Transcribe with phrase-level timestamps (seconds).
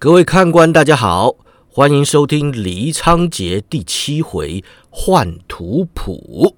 [0.00, 1.34] 各位看官，大家好，
[1.68, 6.54] 欢迎收听《黎昌杰》第七回换图谱。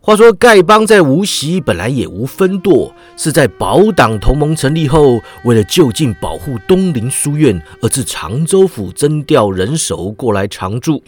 [0.00, 11.02] 话说丐帮在无锡本来也无分舵，是在保党同盟成立后，为了就近保护东林书院，而自常州府征调人手过来常驻。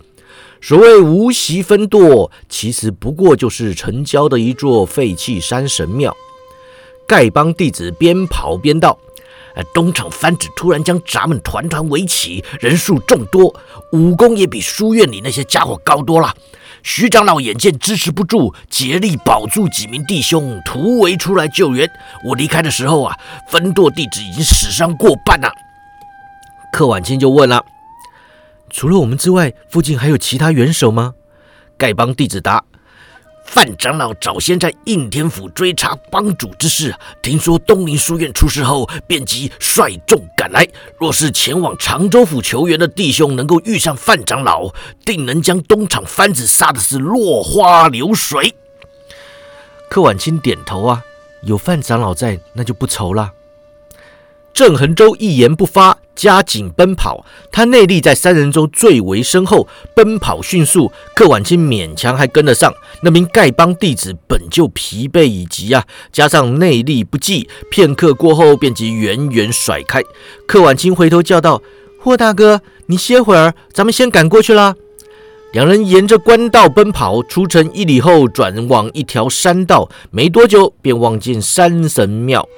[0.63, 6.17] 所谓无锡分舵，其实不过就是城郊的一座废弃山神庙。
[7.07, 8.99] 丐帮弟子边跑边道
[9.55, 13.55] ：“呃，东厂番子突然将咱们团团围起，人数众多，
[13.93, 16.35] 武功也比书院里那些家伙高多了。
[16.83, 21.89] 徐长老眼见支持不住，竭力保住几名弟兄，突围出来救援。
[22.25, 23.17] 我离开的时候啊，
[23.49, 25.53] 分舵弟子已经死伤过半了。”
[26.73, 27.65] 柯晚清就问了
[28.71, 31.15] ：“除了我们之外，附近还有其他元首吗？”
[31.79, 32.65] 丐帮弟子答。
[33.55, 40.67] 范长老早先在应天府追查帮主之事，听说东林书院出事后，便即率众赶来。
[40.99, 44.73] 若是前往常州府求援的弟兄能够遇上范长老，
[45.05, 48.55] 定能将东厂番子杀的是落花流水。
[49.91, 51.05] 柯晚清点头啊，
[51.43, 53.33] 有范长老在，那就不愁了。
[54.55, 57.25] 郑恒洲一言不发，加紧奔跑。
[57.51, 60.93] 他内力在三人中最为深厚，奔跑迅速。
[61.17, 62.73] 柯晚清勉强还跟得上。
[63.03, 70.03] 那名丐帮弟子本就疲惫已极啊，加上内力不济，片刻过后便即远远甩开。
[70.47, 71.63] 柯晚清回头叫道
[71.99, 74.75] ：“霍大哥，你歇会儿，咱们先赶过去了。”
[75.53, 82.49] 两人沿着官道奔跑，出城一里后，转往一条山道，没多久便望见山神庙。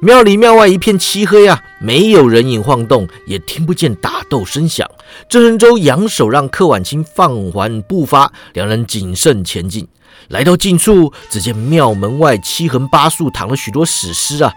[0.00, 4.88] 庙里庙外一片漆黑啊，没有人影晃动，也听不见打斗声响。
[5.28, 9.88] 郑仁洲扬手让柯晚清放缓步伐，两人谨慎前进。
[10.28, 14.52] 来到近处，只见庙门外七横八竖躺了许多死尸啊，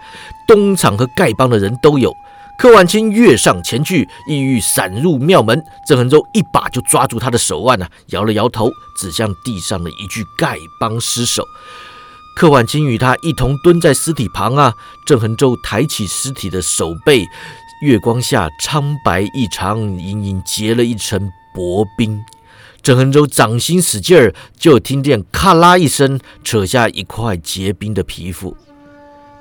[0.47, 2.13] 东厂和丐帮的人都有。
[2.57, 5.63] 柯万清跃上前去，意欲闪入庙门。
[5.87, 11.43] 郑恒洲一把就抓住他的手腕啊，摇了摇头，指向地上的一具丐帮尸首。
[12.35, 14.73] 柯万清与他一同蹲在尸体旁啊。
[15.05, 17.27] 郑恒洲抬起尸体的手背，
[17.83, 22.19] 月光下苍白异常，隐隐结了一层薄冰。
[22.81, 28.57] 郑恒洲掌心使劲儿，就听见咔啦一声，扯下一块结冰的皮肤。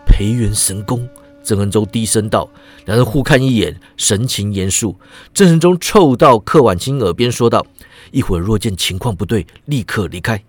[0.04, 1.08] 培元神功。
[1.46, 2.50] 郑恒洲低声道
[2.86, 4.96] ：“两人互看一眼，神情严肃。”
[5.32, 7.64] 郑恒洲凑到柯婉清耳边说道
[8.10, 10.42] ：“一会儿若见情况不对，立刻离开。”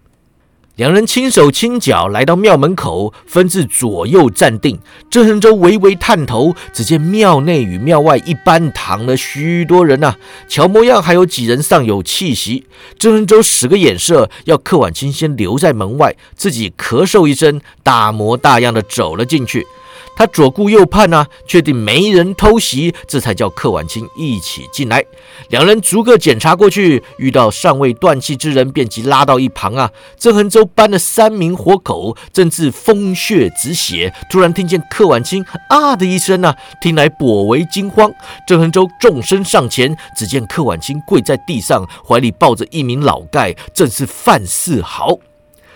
[0.77, 4.79] 两人轻手轻脚来到庙门口，分至左右站定。
[5.09, 10.15] 郑恒洲微微探头，只见庙内与庙外一般躺了许多人呐，
[10.47, 12.65] 瞧模样还有几人尚有气息。
[12.99, 19.65] 郑恒洲使个眼色，要柯婉清先留在门外，自己咳嗽一声，大模大样的走了进去。
[20.17, 25.05] 他左顾右盼啊，确定没人偷袭，这才叫柯晚清一起进来。
[25.49, 29.91] 两人逐个检查过去，遇到尚未断气之人，便即拉到一旁啊。
[30.17, 38.11] 郑恒洲搬了三名活口，正自风血止血，突然听见柯晚清啊的一声啊，听来颇为惊慌。
[38.47, 45.19] 郑恒洲纵身上前，只见柯晚清跪在地上，怀里抱着一名老丐，正是范世豪。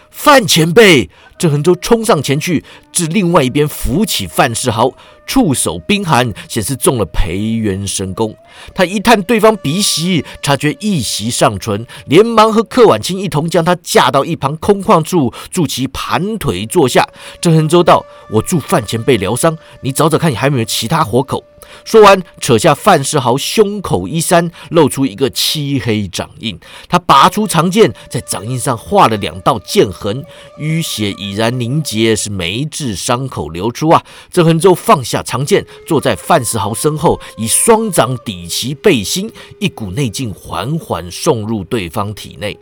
[0.10, 1.10] 范前辈，
[1.42, 4.92] 郑恒洲冲上前去，至另外一边扶起范世豪，
[5.26, 8.38] 触手冰寒，显示中了培元神功。
[8.76, 17.10] 他一探对方鼻息，察觉一息尚存，连忙和柯婉清一同将他架到一旁空旷处，助其盘腿坐下。
[17.42, 21.44] 郑恒洲道：“我助范前辈疗伤，你找找看，你还有没有其他活口。”
[21.86, 26.60] 说完，扯下范世豪胸口衣衫，露出一个漆黑掌印。
[26.90, 30.26] 他拔出长剑，在掌印上画了两道剑痕，
[30.60, 34.04] 淤血已然凝结，是没治伤口流出啊！
[34.32, 42.58] 郑恒洲放下长剑，坐在范世豪身后，以双掌抵其背心，一股内劲缓缓送入对方体内。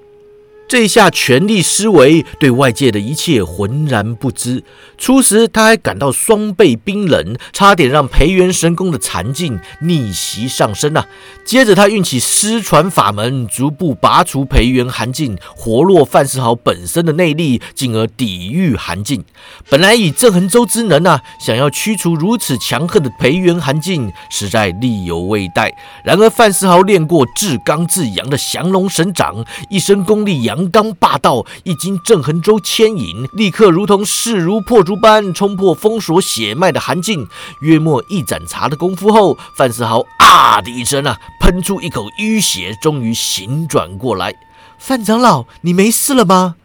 [0.69, 4.63] 这一下全力施为，对外界的一切浑然不知。
[5.00, 11.07] 初时他还感到双背冰冷，差点让培元神功的残劲逆袭上身啊。
[11.44, 19.25] 接着他运起失传法门，逐步拔除培元寒劲，活络范世豪本身的内力，进而抵御寒劲。
[19.71, 25.74] 本来以郑恒洲之能啊，想要驱除如此强横的培元寒劲，实在力有未逮。
[26.04, 30.58] 然而范世豪练过至刚至阳的降龙神掌，一身功力阳。
[30.59, 37.27] 阳刚霸道，一经郑恒洲牵引，立刻如同势如破竹般冲破封锁血脉的寒境。
[37.61, 44.35] 约莫一盏茶的功夫后，范思豪啊的一声啊，喷出一口淤血，终于醒转过来。
[44.77, 46.56] 范长老，你没事了吗？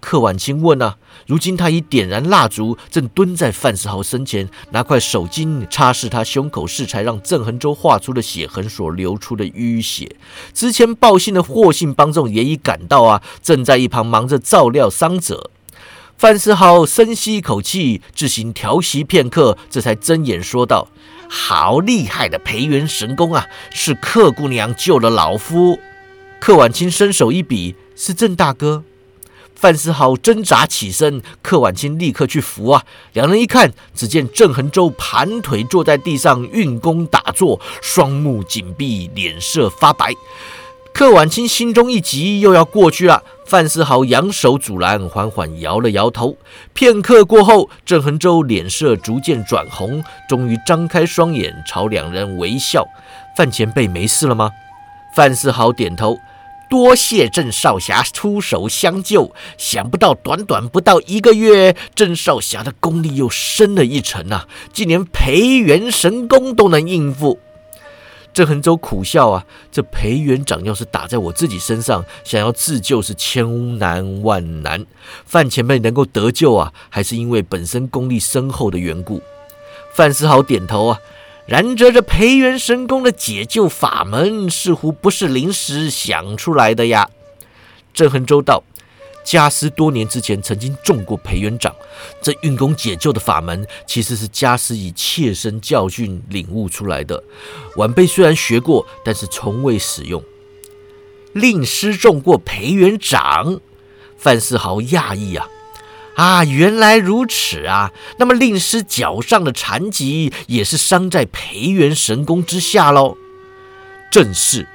[0.00, 0.96] 柯婉清问啊。
[1.26, 10.16] 如今他已点燃蜡烛，正蹲在范世豪身前，拿块手巾擦拭他胸口是才让郑恒洲画出的血痕所流出的淤血。
[10.52, 15.50] 之前报信的霍姓帮众也已赶到啊，正在一旁忙着照料伤者。
[16.16, 20.86] 范世豪深吸一口气，自行调息片刻，这才睁眼说道
[21.28, 23.46] ：“好厉害的培元神功啊！
[23.72, 25.80] 是客姑娘救了老夫。”
[26.38, 28.84] 柯婉清伸手一比：“是郑大哥。”
[29.64, 32.84] 范思豪挣扎起身，柯婉清立刻去扶啊！
[33.14, 40.12] 两人一看，只见郑恒洲盘腿坐在地上运功打坐，双目紧闭，脸色发白。
[40.92, 43.22] 柯婉清心中一急，又要过去了。
[43.46, 46.36] 范思豪扬手阻拦，缓缓摇了摇头。
[46.74, 52.86] 片刻过后，郑恒洲脸色逐渐转红，终于张开双眼朝两人微笑。
[53.34, 54.50] 范前辈没事了吗？
[55.16, 56.18] 范思豪点头。
[56.74, 64.48] 多谢郑少侠出手相救，想不到短短不到一个月，郑少侠的功力又升了一层啊！
[64.72, 67.38] 竟连培元神功都能应付。
[68.32, 74.84] 郑恒洲苦笑啊，这裴元长要是打在我自己身上，想要自救是千难万难。
[75.24, 79.22] 范前辈能够得救啊，还是因为本身功力深厚的缘故。
[79.92, 80.98] 范思豪点头啊。
[81.46, 87.10] 然则这培元神功的解救法门，似乎不是临时想出来的呀。
[87.92, 88.64] 郑恒洲道
[89.22, 91.74] ：“家师多年之前曾经中过培元掌，
[92.22, 97.22] 这运功解救的法门，其实是家师以切身教训领悟出来的。
[97.76, 100.24] 晚辈虽然学过，但是从未使用。
[101.34, 103.60] 令师中过培元掌，
[104.16, 105.46] 范世豪讶异啊。”
[106.16, 107.90] 啊，原来如此啊！
[108.18, 113.16] 那么令师脚上的残疾也是伤在培元神功之下喽？
[114.10, 114.68] 正是。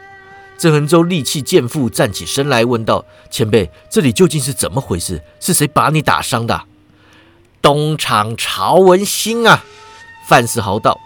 [0.57, 5.23] 郑恒洲力气渐复，站起身来问道：“前辈，这里究竟是怎么回事？
[5.39, 6.63] 是谁把你打伤的？”
[7.63, 9.63] 东厂曹文兴啊！
[10.27, 10.99] 范世豪道：“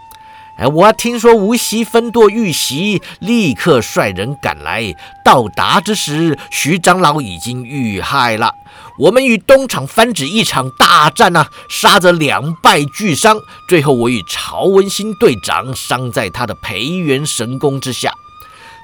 [0.56, 4.94] 哎，我听说无锡分舵遇袭，立刻率人赶来。
[5.24, 8.54] 到达之时，徐长老已经遇害了。”
[8.96, 13.36] 我们与东厂翻指一场大战呐，杀得两败俱伤。
[13.68, 18.12] 最后我与曹文新队长伤在他的培元神功之下。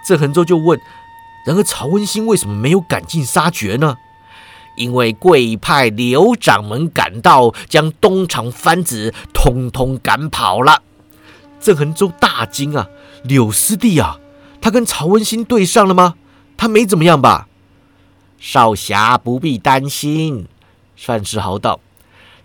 [0.05, 0.81] 郑恒洲就问：
[1.47, 3.97] 然而曹文新为什么没有赶尽杀绝呢？
[4.77, 10.83] 因为贵派刘掌门赶到，将东厂番子通通赶跑了。
[11.61, 12.89] 郑恒洲大惊啊！
[13.23, 14.19] 柳师弟啊，
[14.61, 16.15] 他跟曹文新对上了吗？
[16.57, 17.49] 他没怎么样吧？
[18.39, 20.47] 少侠不必担心，
[20.97, 21.81] 范世豪道：“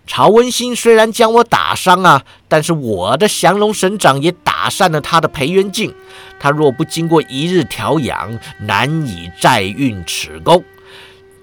[0.06, 5.94] 曹文兴虽然将我打伤啊，但是我的降龙神掌也打散了他的培元劲。
[6.38, 10.62] 他若不经过一日调养，难以再运此功。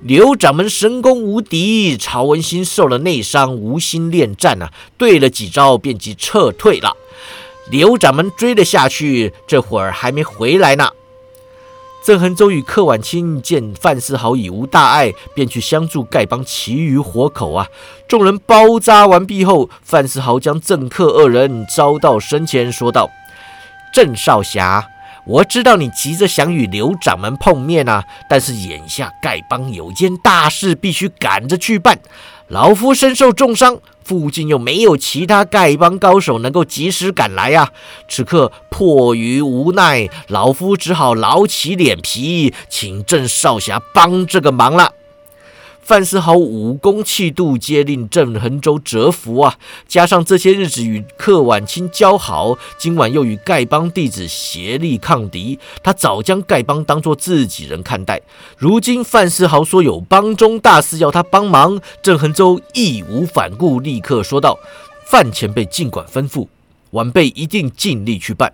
[0.03, 6.95] 刘掌门神功无敌，曹文兴受了内伤，无心恋战啊，对了几招便即撤退了。
[7.69, 10.91] 刘掌门追了下去，这会儿还没回来呢。”
[12.03, 17.69] 郑恒洲与柯婉清见范思豪已无大碍，便去相助丐帮其余活口啊！
[18.09, 23.09] 众人包扎完毕后，范思豪将郑克二人招到身前，说道
[23.93, 24.85] ：“郑少侠，
[25.25, 31.99] 我知道你急着想与刘掌门碰面啊，但是眼下丐帮有件大事，必须赶着去办。
[32.47, 37.71] 老夫身受重伤。”附近又没有其他丐帮高手能够及时赶来呀！
[38.09, 44.91] 此刻迫于无奈，老夫只好老起脸皮，请郑少侠帮这个忙了。
[45.83, 49.57] 范思豪武功气度皆令郑恒洲折服啊！
[49.85, 58.21] 加上这些日子与客婉清交好，今晚又与丐帮弟子协力抗敌，他早将丐帮当作自己人看待。
[58.57, 64.57] 如今范思豪说有帮中大事要他帮忙，郑恒洲义无反顾，立刻说道
[65.05, 66.47] ：“范前辈尽管吩咐，
[66.91, 68.53] 晚辈一定尽力去办。”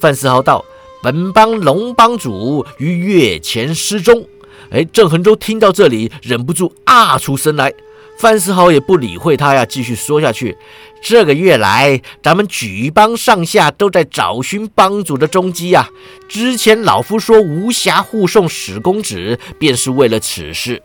[0.00, 0.64] 范思豪道
[1.04, 4.26] ：“本帮龙帮主于月前失踪。”
[4.70, 7.72] 哎，郑恒洲听到这里，忍不住啊出声来。
[8.18, 10.56] 范世豪也不理会他呀，继续说下去。
[11.02, 15.88] 这个月来，咱们举帮上下都在找寻帮主的踪迹呀。
[16.28, 20.82] 之前老夫说无暇护送史公子，便是为了此事。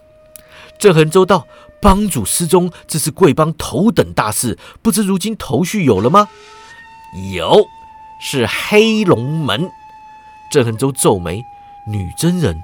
[0.80, 1.46] 郑恒洲道
[1.82, 6.30] ：“帮主失踪，这是贵帮头等大事，不知如今头绪有了吗？”
[7.34, 7.66] 有，
[8.22, 9.70] 是黑龙门。
[10.50, 11.44] 郑恒洲皱眉
[11.86, 12.64] ：“女真人。”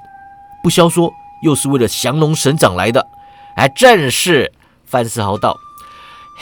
[0.62, 3.08] 不消说，又是为了降龙神掌来的。
[3.56, 4.52] 哎，正是。
[4.84, 5.56] 范世豪道：“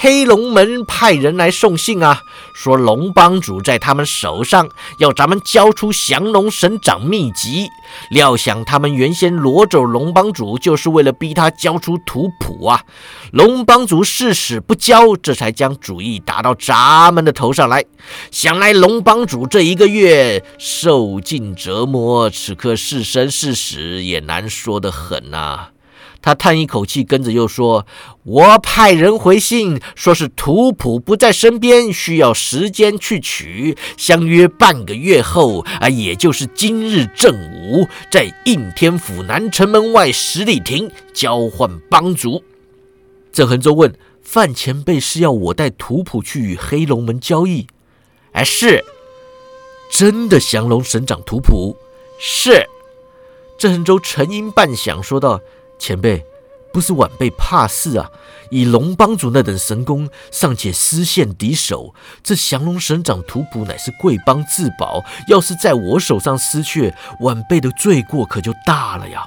[0.02, 2.22] 黑龙门派人来送信啊，
[2.54, 4.66] 说龙帮主在他们手上，
[4.96, 7.68] 要咱们交出降龙神掌秘籍。
[8.08, 12.82] 料想他们原先掳走龙帮主，就是为了逼他交出图谱啊。
[13.30, 17.84] 龙帮主誓死不交，这才将主意打到咱们的头上来。
[18.30, 25.68] 想来龙帮主这一个月受尽折磨，此刻是生是死也难说得很呐。
[26.22, 27.86] 他叹一口气，跟着又说
[28.24, 42.44] ：“我派人回信，说是图谱不在身边，需要时间去取，相约半个月后，啊，也就是今日正午，在应天府南城门外十里亭交换帮主。”
[43.32, 47.66] 郑恒洲问：“范前辈是要我带图谱去与黑龙门交易
[48.32, 48.84] ？”“哎，是，
[49.90, 51.76] 真的降龙神掌图谱。
[52.20, 52.66] ”“是。”
[53.56, 55.40] 郑恒洲沉吟半晌，说道。
[55.80, 56.22] 前辈，
[56.72, 58.08] 不是晚辈怕事啊！
[58.50, 69.26] 以龙帮主那等神功，尚且失陷敌手，这降龙神掌图谱乃是贵帮至宝，要是在我手上失去，晚辈的罪过可就大了呀！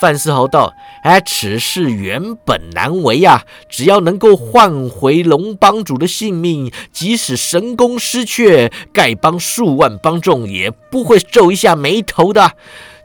[0.00, 12.52] 范世豪道：“哎，此事原本难为呀，只要能够换回龙帮主的性命，即使神功失去，丐帮数万帮众也不会皱一下眉头的。”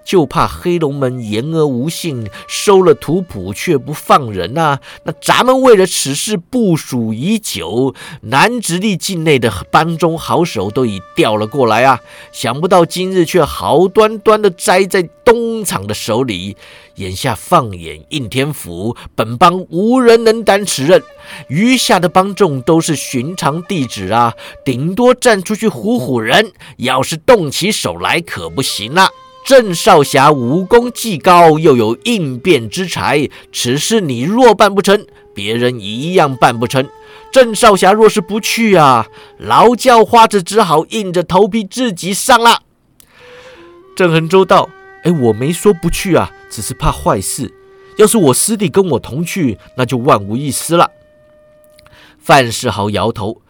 [0.08, 4.80] 就怕黑龙门言而无信，收了图谱却不放人呐！
[5.04, 12.00] 那咱们为了此事部署已久，南直隶境内的帮中好手都已调了过来啊！
[12.32, 16.56] 想不到今日却好端端的栽在东厂的手里。
[16.96, 21.04] 眼下放眼应天府，本帮无人能担此任，
[21.50, 24.34] 余下的帮众都是寻常弟子啊，
[24.64, 29.10] 顶多站出去唬唬人，要是动起手来可不行了。
[29.48, 36.86] 郑少侠武功既高，又有应变之才，此事你若办不成，别人一样办不成。
[37.32, 42.64] 郑少侠若是不去啊，劳教花子只好硬着头皮自己上了。
[43.96, 44.70] 郑恒州道
[45.04, 47.50] ：“哎，我没说不去啊，只是怕坏事。
[47.96, 50.92] 要是我师弟跟我同去，那就万无一失了。”
[52.20, 53.42] 范世豪摇头：“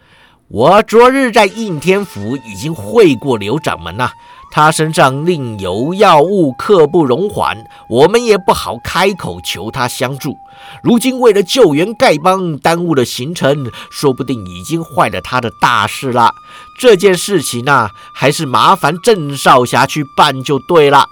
[0.48, 4.12] 我昨日在应天府已经会过刘掌门呐。”
[4.50, 10.36] 他身上另有要物，刻不容缓，我们也不好开口求他相助。
[10.82, 16.34] 如今为了救援丐帮，耽误了行程，说不定已经坏了他的大事了。
[16.80, 21.06] 这件事情呢，还是麻烦郑少侠去办就对了。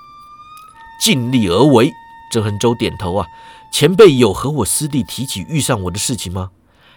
[0.99, 1.91] 尽力而为。
[2.31, 3.27] 郑恒洲点头啊，
[3.71, 6.49] 前辈有和我师弟提起遇上我的事情吗？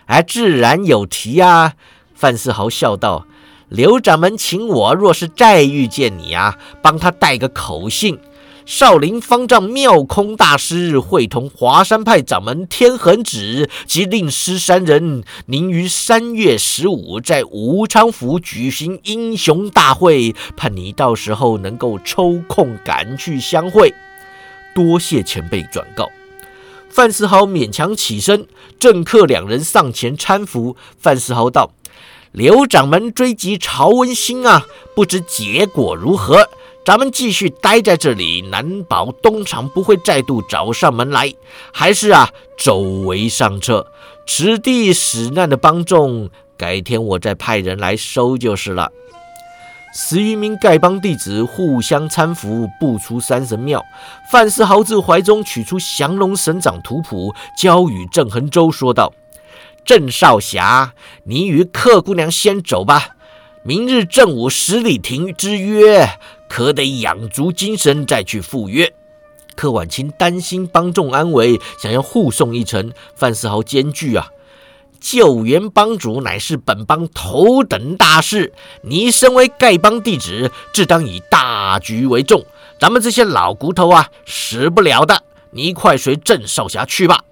[0.06, 1.74] 哎，自然有提啊。
[2.14, 3.26] 范世豪笑道。
[3.68, 8.18] 刘掌门请我，若是再遇见你啊，帮他带个口信。
[8.64, 23.94] 少林方丈妙空大师会同华山派掌门天恒子及令师三人，您于三月十五在武昌府举行英雄大会，盼你到时候能够抽空赶去相会。
[24.74, 26.08] 多谢前辈转告。
[26.90, 28.46] 范世豪勉强起身，
[28.78, 30.76] 郑克两人上前搀扶。
[30.98, 31.70] 范世豪道。
[32.32, 36.48] 刘掌门追击曹文兴啊，不知结果如何？
[36.84, 41.32] 咱们继续待在这里，难保东厂不会再度找上门来。
[41.72, 43.86] 还是啊，走为上策。
[44.26, 48.90] 此地死难的帮众，改天我再派人来收就是了。
[49.94, 53.82] 十余名丐帮弟子互相搀扶，步出山神庙。
[54.30, 59.12] 范世豪自怀中取出降龙神掌图谱，交与郑恒洲，说道。
[59.88, 60.92] 郑少侠，
[61.24, 63.16] 你与客姑娘先走吧。
[63.62, 66.10] 明日正午十里亭之约，
[66.46, 68.92] 可得养足精神再去赴约。
[69.56, 72.92] 柯婉清担心帮众安危，想要护送一程。
[73.16, 74.28] 范世豪艰巨啊！
[75.00, 78.52] 救援帮主乃是本帮头等大事，
[78.82, 82.44] 你身为丐帮弟子，自当以大局为重。
[82.78, 85.22] 咱们这些老骨头啊，死不了的。
[85.52, 87.22] 你快随郑少侠去吧。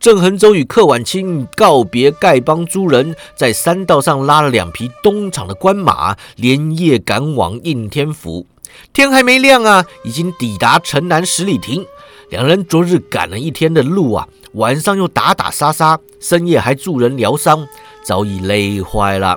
[0.00, 8.46] 郑恒洲与柯晚清告别丐帮诸人，在山道上拉了两匹东厂的官马，连夜赶往应天府。
[8.92, 11.84] 天还没亮啊，已经抵达城南十里亭。
[12.30, 17.66] 两人昨日赶了一天的路啊，晚上又打打杀杀，深夜还助人疗伤，
[18.04, 19.36] 早已累坏了。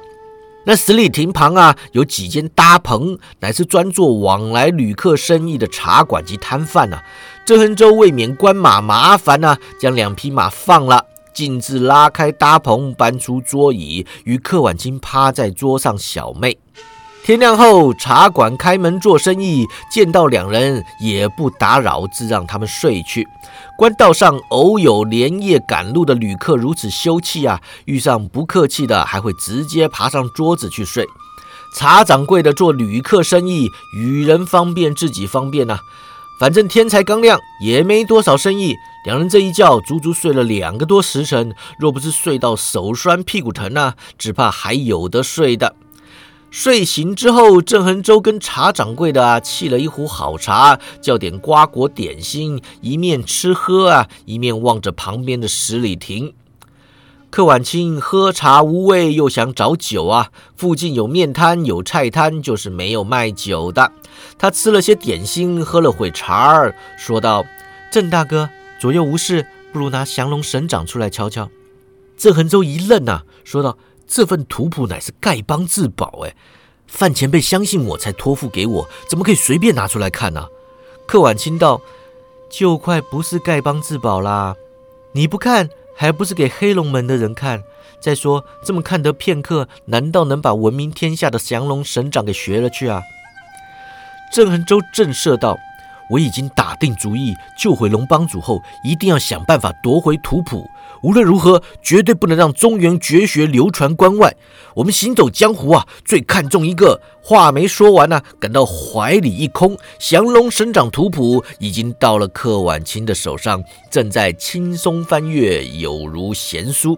[0.63, 7.01] 那十里亭旁啊，有几间搭棚，乃是专做往来旅客生意的茶馆及摊贩呐。
[7.43, 16.57] 郑恒洲为免关马麻烦呢，将两匹马放了，径自拉开搭棚，搬出桌椅，与柯婉清趴在桌上小妹。
[17.23, 23.27] 天亮后，茶馆开门做生意，见到两人也不打扰，自让他们睡去。
[23.77, 31.05] 官道上偶有连夜赶路的旅客如此休憩啊，遇上不客气的，还会直接爬上桌子去睡。
[31.75, 35.79] 茶掌柜的做旅客生意，与人方便，自己方便呐。
[36.41, 38.75] 反正天才刚亮，也没多少生意。
[39.05, 45.75] 两人这一觉足足睡了两个多时辰，若不是睡到手酸屁股疼啊，只怕还有的睡的。
[46.49, 56.33] 睡醒之后，郑恒洲跟茶掌柜的啊，沏了一壶好茶，叫点瓜果点心，一面吃喝啊，一面望着旁边的十里亭。
[57.31, 60.31] 柯晚清喝茶无味，又想找酒啊。
[60.57, 63.89] 附近有面摊，有菜摊，就是没有卖酒的。
[64.37, 67.45] 他吃了些点心，喝了会茶儿，说道
[67.89, 68.49] ：“郑大哥
[68.81, 71.49] 左右无事，不如拿降龙神掌出来瞧瞧。”
[72.17, 76.35] 郑恒洲一愣啊，说道：“这份图谱乃是丐帮至宝，哎，
[76.85, 80.47] 范前辈相信我才托付给我，怎么可以随便拿出来看呢？”
[81.07, 81.79] 柯晚清道
[82.51, 84.53] ：“就快不是丐帮至宝啦，
[85.13, 85.69] 你不看。”
[86.01, 87.61] 还不是给黑龙门的人看。
[87.99, 93.03] 再说这么看得片刻，难道能把闻名天下的降龙神掌给学了去啊？
[94.33, 95.59] 郑恒洲震慑道
[96.09, 100.67] ：“我已经打定主意，救回龙帮主后，一定要想办法夺回图谱。
[101.01, 104.35] 无论如何，绝对不能让中原绝学流传关外。
[104.75, 116.97] 我们行走江湖啊，最看重一个。”话没说完呢，感到怀里一空，降龙神掌图谱已经到了柯晚清的手上，正在轻松翻阅，有如闲书。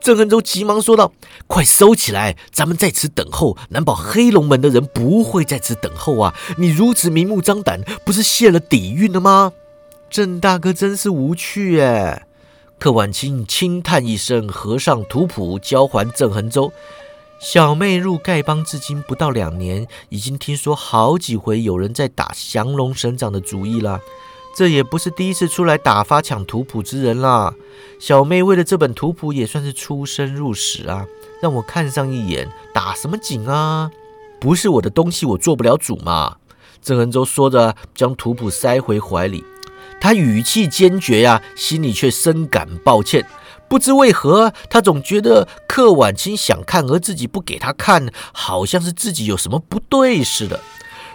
[0.00, 1.12] 郑恒洲急忙说道
[1.48, 6.32] ：“快收起来，咱们在此等候，难保黑龙门的人不会在此等候啊！
[6.56, 9.52] 你如此明目张胆，不是泄了底蕴了吗？”
[10.08, 12.26] 郑大哥真是无趣哎！
[12.84, 16.70] 柯晚清轻叹一声，合上图谱，交还郑恒洲。
[17.40, 23.98] 小妹入丐帮至今不到两年，已经听说好几回有人在打降龙神掌的主意了。
[24.54, 27.54] 这也不是第一次出来打发抢图谱之人啦。
[27.98, 31.06] 小妹为了这本图谱也算是出生入死啊，
[31.40, 33.90] 让我看上一眼，打什么紧啊？
[34.38, 36.36] 不是我的东西，我做不了主嘛。
[36.82, 39.42] 郑恒洲说着，将图谱塞回怀里，
[40.04, 43.24] 他语气坚决呀，心里却深感抱歉。
[43.70, 50.60] 不知为何，他总觉得克晚清想看，而自己不给他看，好像是自己有什么不对似的。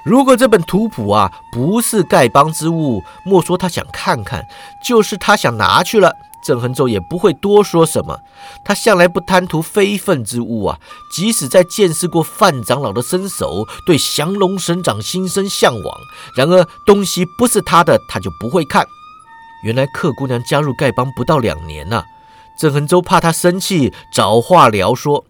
[0.04, 4.44] 如果这本图谱啊不是丐帮之物，莫说他想看看，
[4.84, 6.12] 就是他想拿去了，
[6.44, 8.20] 郑恒洲也不会多说什么。
[8.66, 10.80] 他向来不贪图非分之物啊，
[11.12, 15.98] 即使在见识过范长老的身手，对降龙神掌心生向往，
[16.36, 18.86] 然而东西不是他的，他就不会看。
[19.64, 22.04] 原来客姑娘加入丐帮不到两年呐。
[22.58, 25.26] 郑恒洲怕他生气，找话聊说：“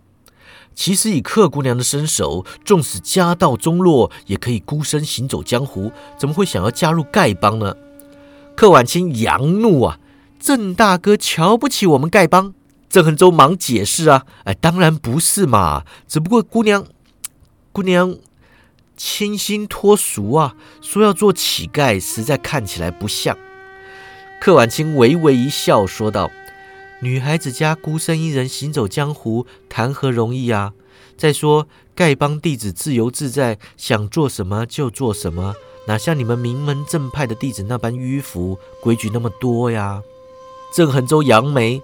[0.74, 7.76] 其实以客姑娘的身手，纵使家道中落，也可以孤身行走江湖，怎么会想要加入丐帮呢？”
[8.58, 10.00] 客晚清扬怒啊
[10.40, 12.54] ：“郑大哥瞧不起我们丐帮？”
[12.90, 16.86] 郑恒洲忙解释啊：“哎，当然不是嘛，只不过姑娘，
[17.72, 18.18] 姑娘
[18.98, 23.38] 清新脱俗啊，说要做乞丐，实在看起来不像。”
[24.42, 26.32] 客晚清微微一笑，说道。
[27.02, 30.74] 女孩子家孤身一人行走江湖，谈何容易啊！
[31.16, 35.56] 再说丐帮弟子自由自在，想做什么就做什么，
[35.88, 40.02] 哪像你们名门正派的弟子那般迂腐，规矩那么多呀？
[40.74, 41.82] 郑恒州杨梅，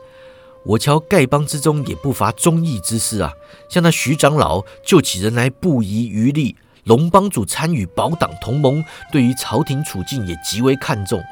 [0.63, 3.33] 我瞧丐帮之中也不乏忠义之士啊，
[3.69, 11.23] 像那徐长老救起人来不遗余力，龙帮主参与保党同盟，对于朝廷处境也极为看重。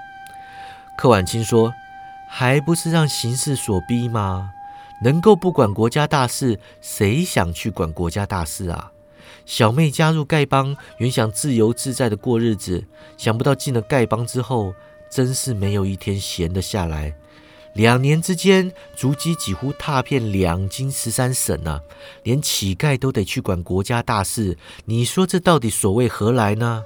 [0.98, 1.74] 柯晚清说。
[2.36, 4.54] 还不是让形势所逼吗？
[5.04, 8.92] 能够不管国家大事，谁想去管国家大事啊？
[9.46, 12.86] 小妹加入丐帮，原想自由自在的过日子，
[13.18, 14.74] 想不到进了丐帮之后，
[15.12, 17.14] 真是没有一天闲得下来。
[17.74, 21.82] 两年之间，足迹几乎踏遍两京十三省啊，
[22.24, 26.84] 连乞丐都得去管国家大事，你说这到底所谓何来呢？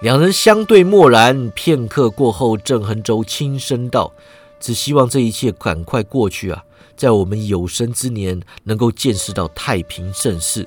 [0.00, 4.12] 两人相对默然，片刻过后，郑恒洲轻声道。
[4.58, 6.64] 只希望这一切赶快过去啊！
[6.96, 10.66] 在我们有生之年，能够见识到太平盛世。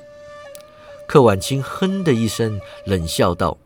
[1.08, 3.58] 柯晚清哼的一声，冷笑道：“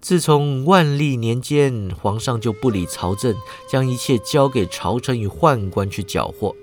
[0.00, 3.36] 自从万历年间，皇上就不理朝政，
[3.68, 6.56] 将一切交给朝臣与宦官去缴获。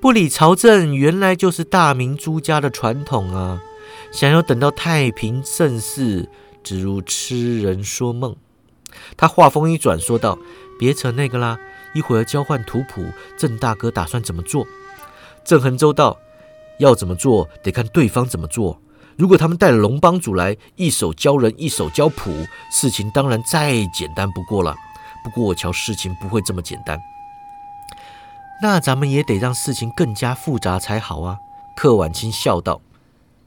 [0.00, 3.62] 不理朝政，原来就是大明朱家的传统啊！
[4.10, 6.28] 想要等到太平盛世，
[6.64, 8.34] 只如痴人说梦。”
[9.16, 10.38] 他话锋一转，说道
[10.78, 11.58] ：“别扯那个啦。”
[11.94, 13.04] 一会儿交换图谱，
[13.36, 14.66] 郑大哥打算怎么做？
[15.44, 16.18] 郑恒洲道
[16.80, 18.80] ：“要怎么做，得看对方怎么做。
[19.16, 24.74] 如果他们带了龙帮主来，一手教人，一手教谱，事情当然再简单不过了。
[25.24, 26.98] 不过我瞧事情不会这么简单，
[28.60, 31.36] 那咱们也得让事情更加复杂才好啊。
[31.76, 32.80] 柯婉清笑道：“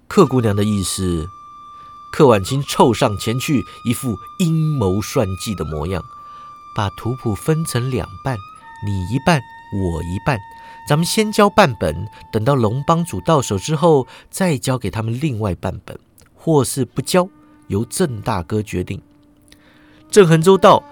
[0.07, 1.27] 柯姑娘的意思？”
[2.13, 6.01] 柯婉清凑上前去，一副阴谋算计的模样，
[6.73, 8.37] 把图谱分成两半，
[8.85, 9.41] 你一半，
[9.73, 10.39] 我一半。
[10.87, 15.97] 咱们先交半本，等到龙帮主到手之后，再交给他们另外半本，
[16.35, 17.27] 或是不交，
[17.67, 19.01] 由郑大哥决定。
[20.11, 20.83] 郑恒洲道：“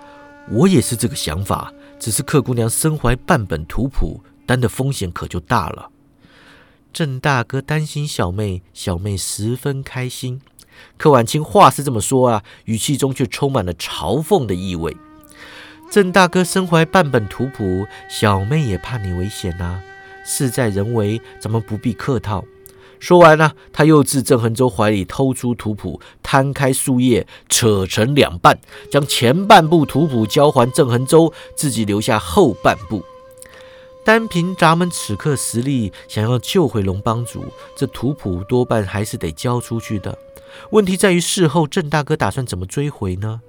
[0.50, 5.90] 我也是这个想法，只是客姑娘身怀半本图谱，担的风险可就大了。”
[6.92, 10.42] 郑大哥担心小妹，小妹十分开心。
[10.98, 14.98] 柯婉清话是这么说啊，语气中却充满了嘲讽的意味。
[15.94, 19.80] 郑大哥身怀半本图谱，小妹也怕你危险呐。
[20.26, 22.44] 事在人为，咱们不必客套。
[23.00, 28.58] 说完呢，他又自郑恒洲怀里偷出图谱，摊开树叶，扯成两半，
[28.90, 33.06] 将前半部图谱交还郑恒洲，自己留下后半部。
[34.04, 40.18] 单凭咱们此刻实力，想要救回龙帮主，这图谱多半还是得交出去的。
[40.72, 43.42] 问题在于事后郑大哥打算怎么追回呢？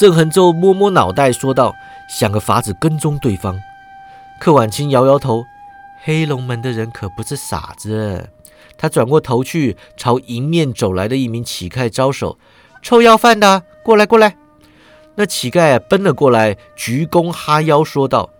[0.00, 1.74] 郑恒洲摸摸脑袋，说道
[2.08, 3.60] ：“想个法子跟踪对方。”
[4.40, 5.44] 柯婉清摇摇头
[6.02, 8.30] ：“黑龙门的人可不是傻子。”
[8.78, 12.38] 他转过头去，朝迎面走来的一名乞丐招手
[12.80, 14.38] ：“臭要饭的，过来，过来！”
[15.16, 18.30] 那乞丐奔了过来，鞠躬哈腰，说道：“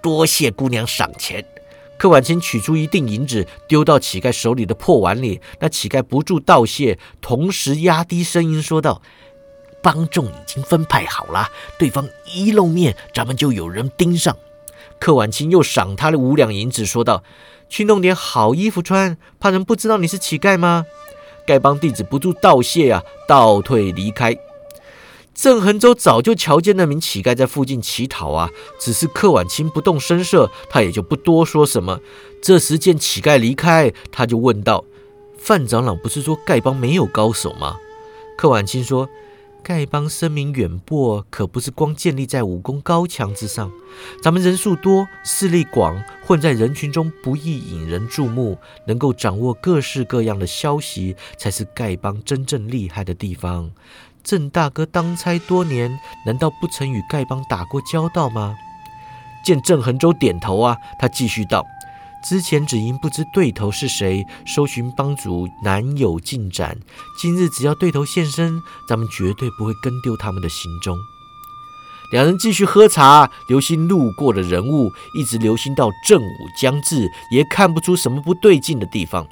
[0.00, 1.44] 多谢姑娘赏钱。”
[1.98, 5.40] 柯婉清取出一锭银子，丢到乞丐手里的破碗里。
[5.58, 9.02] 那乞丐不住道谢，同时压低声音说道。
[9.82, 14.36] 帮众已经分派好了，对方一露面，咱们就有人盯上。
[14.98, 17.22] 柯婉清又赏他的五两银子，说道
[17.70, 20.86] ：“去弄点好衣服穿，怕人不知道你是乞丐吗？”
[21.46, 24.36] 丐帮弟子不住道谢啊，倒退离开。
[25.34, 32.00] 郑恒洲早就瞧见那名乞丐在附近乞讨啊，只是柯婉清不动声色，他也就不多说什么。
[32.42, 34.84] 这时见乞丐离开，他就问道
[35.38, 37.76] ：“范长老不是说丐帮没有高手吗？”
[38.36, 39.08] 柯婉清说。
[39.68, 43.70] 丐帮声名远播，可不是光建立在武功高强之上。
[44.22, 53.70] 咱们人数多，势力广，混在人群中不易引人注目，能够掌握各式各样的消息，才是丐帮真正厉害的地方。
[54.24, 58.56] 郑大哥当差多年，难道不曾与丐帮打过交道吗？
[59.44, 61.62] 见郑恒洲点头啊，他继续道。
[62.22, 66.78] 之前只因不知对头是谁，搜寻帮主难有进展。
[67.16, 70.98] 今日只要对头现身，咱们绝对不会跟丢他们的行踪。
[72.10, 79.26] 两人继续喝茶，留心路过的人物，一直留心到正午将至，也看不出什么不对劲的地方。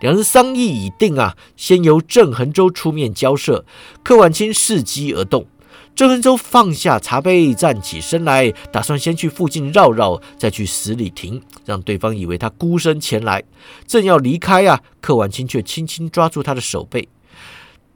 [0.00, 3.64] 两人商议已定啊，先由郑恒洲出面交涉。
[4.02, 5.46] 柯婉清伺机而动。
[5.94, 13.42] 郑恒洲放下茶杯，站起身来，打算先去附近绕绕，再去十里亭，让对方以为他孤身前来。
[13.86, 17.08] 正要离开啊，柯婉清却轻轻抓住他的手背。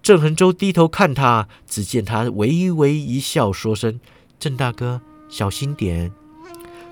[0.02, 3.98] 郑恒洲低头看他，只见他微微一笑，说声
[4.38, 6.12] ：“郑大哥，小心点。”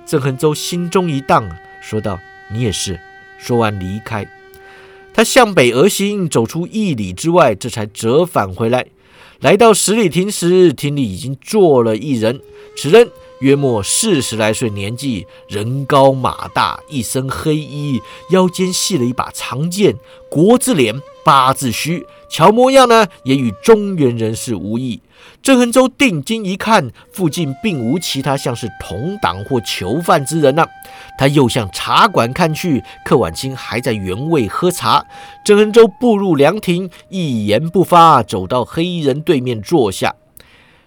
[0.06, 1.46] 郑恒洲心中一荡，
[1.82, 2.18] 说道
[2.50, 2.98] ：“你也是。”
[3.38, 4.26] 说完离开。
[5.12, 8.86] 他向北而行，走出一里之外，这才折返回来。
[9.40, 12.40] 来到十里亭时，亭里已经坐了一人。
[12.76, 19.96] 此人约莫四十来岁年纪，人高马大，一身黑衣，腰间系了一把长剑，
[20.30, 25.00] 国字脸，八字须，瞧模样呢，也与中原人士无异。
[25.42, 30.66] 郑恒洲定睛一看，附近并无其他像是同党或囚犯之人呢。
[31.18, 35.04] 他又向茶馆看去，柯婉清还在原位喝茶。
[35.44, 40.14] 郑恒洲步入凉亭，一言不发，走到黑衣人对面坐下。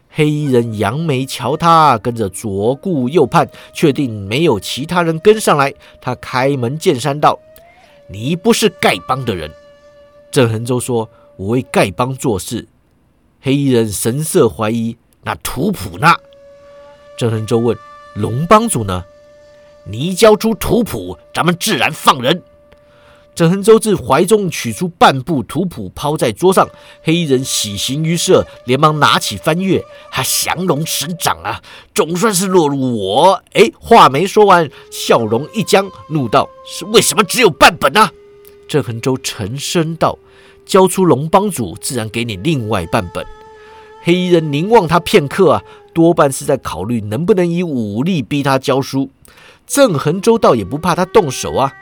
[0.10, 5.74] 黑衣人扬眉瞧他，跟着左顾右盼，确定没有其他人跟上来。
[6.00, 7.38] 他开门见山道
[8.08, 9.52] ：“你不是丐帮的人。”
[10.32, 12.70] 郑恒洲说：“我为丐帮做事。”
[13.46, 16.16] 黑衣人神色怀疑：“那图谱呢？”
[17.16, 17.78] 郑恒洲问
[18.16, 19.06] ：“龙帮主呢？”
[19.86, 22.42] 你交出图谱，咱们自然放人。
[23.36, 26.68] 郑恒洲自怀中取出半部图谱，抛在桌上。
[27.04, 29.86] 黑衣人喜形于色，连忙拿起翻阅。
[30.10, 31.62] 他降龙神掌啊，
[31.94, 33.44] 总算是落入我。
[33.54, 38.10] 哎，话没说完，笑容一僵，怒道：“是为什么只有半本呢？”
[38.68, 40.18] 郑恒洲沉声道。
[40.66, 43.26] 交出龙帮主，自然给你另外半本。
[44.04, 49.10] 黑衣人凝望他片刻啊，多半是在考虑能不能以武力逼他交书。
[49.66, 51.74] 郑恒周倒也不怕他动手啊，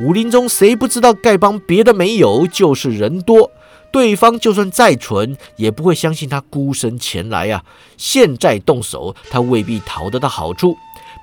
[0.00, 3.50] 武林中谁不知道丐帮别的没有，就是人多。
[3.92, 7.64] 对方就算再蠢，也不会相信他孤身前来呀。
[7.96, 10.76] 现在动手，他未必讨得到好处。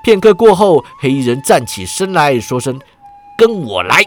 [0.03, 2.77] 片刻过后，黑衣人站起身来说声
[3.38, 4.03] ：“跟我来！”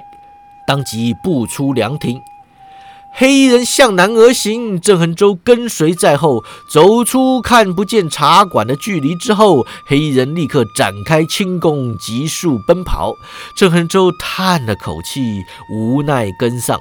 [0.67, 2.21] 当即步出凉亭。
[3.13, 13.13] 黑衣人向南而行，郑恒洲跟随在后，走出看不见茶馆的距离之后，黑衣人立刻展开轻功，急速奔跑。
[13.55, 16.81] 郑恒洲叹了口气，无奈跟上。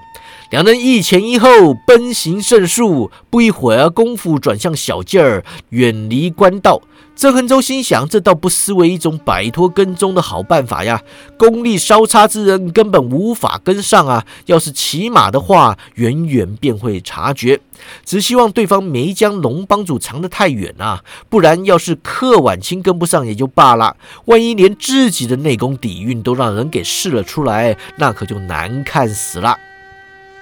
[0.52, 6.82] 两人一前一后奔行甚速，不一会儿功夫转向小径儿，远离官道。
[7.20, 11.04] 郑恒洲心想：这倒不失为一种摆脱跟踪的好办法呀。
[11.38, 14.26] 功力稍差之人根本无法跟上啊。
[14.46, 17.60] 要是骑马的话，远远便会察觉。
[18.06, 29.58] 只希望对方没将龙帮主藏得太远啊，不然要是柯晚清跟不上也就罢了，万一连自己的内功底蕴都让人给试了出来，那可就难看死了。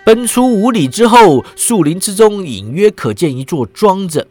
[0.05, 4.27] 奔出五里之后，树林之中隐约可见一座庄子。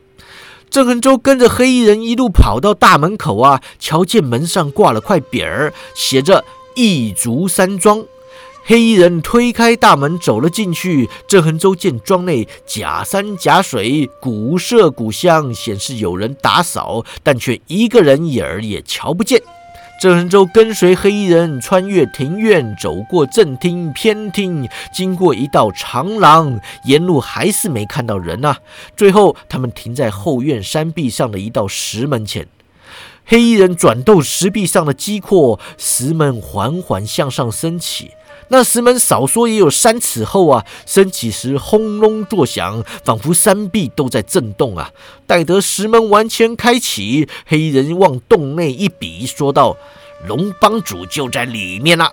[0.77, 6.45] 郑恒洲跟着黑衣人一路跑到大门口啊，瞧见门上挂了块匾儿，写着
[6.77, 8.05] “一竹山庄”。
[8.62, 11.09] 黑衣人推开大门走了进去。
[11.27, 19.43] 郑恒洲见庄内假山假水，古色古香，显示有人打扫，但却一个人影儿也瞧不见。
[19.99, 28.59] 郑恒洲跟随黑衣人穿越庭院，走过正厅、偏厅，经过一道长廊，沿路还是没看到人呐。
[28.95, 32.47] 最后，他们停在后院山壁上的一道石门前。
[33.25, 38.11] 黑衣人转动石壁上的机括，石门缓缓向上升起。
[38.49, 40.65] 那石门少说也有三尺厚啊！
[40.87, 44.93] 升起时轰隆作响，仿佛山壁都在震动啊！
[45.27, 49.77] 待得石门完全开启，黑人往洞内一比，说道
[50.27, 52.13] ：“龙帮主就在里面了。”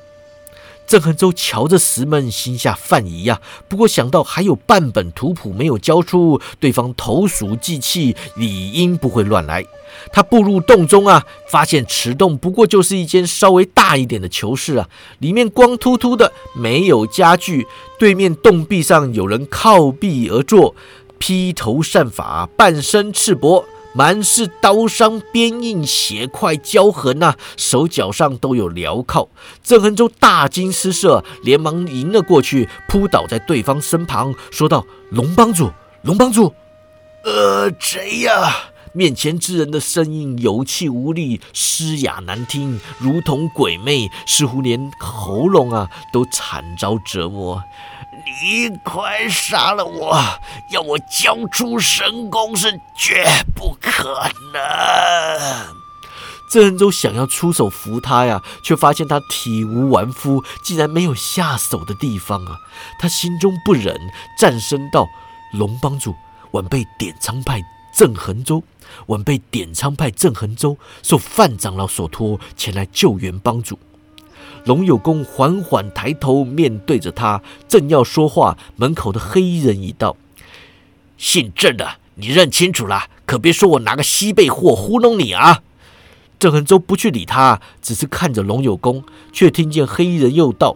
[0.86, 3.41] 郑恒洲瞧着石门，心下犯疑呀。
[3.67, 9.65] 不过想到还有半本图谱没有交出，对方投鼠忌器，理应不会乱来。
[10.12, 17.67] 他步入洞中啊，发现此洞不过就是一间稍微大一点的囚室啊，里面光秃秃的，没有家具。
[17.98, 20.76] 对面洞壁上有人靠壁而坐，
[21.17, 23.63] 披头散发，半身赤膊。
[23.95, 29.29] 满是刀伤、鞭印、血块、焦痕呐，手脚上都有镣铐。
[29.63, 36.53] 郑恒洲大惊失色，连忙迎了过去，扑倒在对方身旁，说道：“龙帮主，龙帮主，
[37.23, 47.63] 呃，谁呀？”面前之人的声音有气无力，嘶哑难听，如同鬼魅，似乎连喉咙啊都惨遭折磨。
[48.25, 50.39] 你快杀了我！
[50.71, 55.75] 要我交出神功是绝不可能。
[56.49, 62.57] 郑恩洲想要出手扶他呀，却发现他体无完肤，竟然没有下手的地方啊！
[62.99, 63.99] 他心中不忍，
[64.38, 65.07] 战声道
[65.53, 66.15] ：“龙帮主，
[66.51, 67.63] 晚辈点苍派
[67.95, 68.63] 郑恒洲，
[69.07, 73.79] 晚辈点苍派郑恒洲受范长老所托前来救援帮主。”
[74.65, 80.15] 龙有功缓缓抬头，面对着他，正要说话，门口的黑衣人已到。
[81.17, 85.62] 姓郑的，你认清楚了，可别说我拿个西贝货糊弄你啊！
[86.39, 90.76] 郑恒洲不去理他，只是看着龙有功，却听见黑衣人又道：“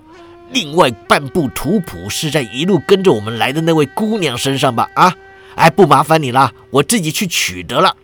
[0.54, 4.90] 另外半部图谱是在一路跟着我们来的那位姑娘身上吧？
[4.96, 5.16] 啊，
[5.56, 7.96] 哎，不麻烦你了，我自己去取得了。”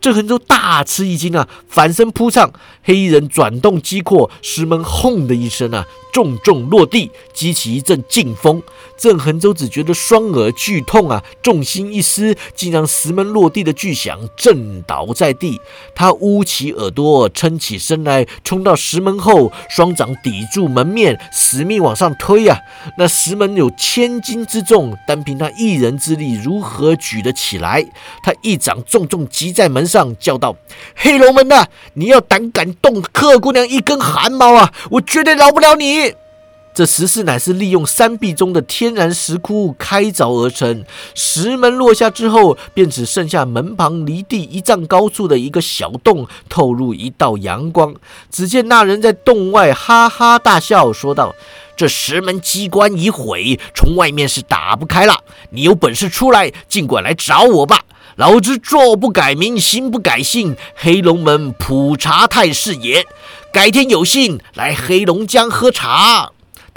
[0.00, 8.62] 郑恒洲大吃一惊啊，反身扑上，黑衣人转动机括，石门轰的一声啊，重重落地，激起一阵劲风。
[8.96, 15.58] 郑恒洲只觉得双耳剧痛啊，重心一失，竟让石门落地的巨响震倒在地。
[15.94, 22.58] 他捂起耳朵，撑起身来，冲到石门后，双掌抵住门面，死命往上推啊。
[22.98, 27.82] 那石门有千斤之重，单凭他一人之力，如何举得起来？
[28.22, 30.54] 他一掌重重击在门上，叫道
[30.94, 35.99] ：“黑龙门的，你要胆敢动柯姑娘一根汗毛啊，我绝对饶不了你！”
[36.72, 40.84] 这石室乃是利用山壁中的天然石窟开凿而成。
[41.14, 47.94] 石门落下之后，便只剩下门旁离地一丈高处的一个小洞，透入一道阳光。
[48.30, 51.34] 只见那人在洞外哈哈大笑，说道
[51.76, 55.24] ：“这石门机关已毁，从外面是打不开了。
[55.50, 57.80] 你有本事出来，尽管来找我吧！
[58.16, 63.04] 老子坐不改名，行不改姓，黑龙门普查太师爷。
[63.52, 66.30] 改天有幸来黑龙江喝茶。”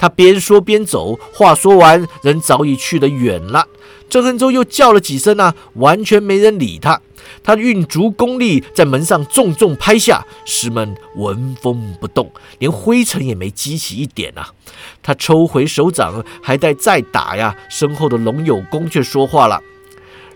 [0.04, 3.66] 他边说边走，话说完，人早已去得远了。
[4.10, 7.00] 郑恒洲又叫了几声啊，完全没人理他。
[7.42, 14.50] 他运足功力在门上重重拍下，石门纹风不动，连灰尘也没激起一点啊。
[15.02, 19.58] 他抽回手掌，还待再打呀，身后的龙有功却说话了：“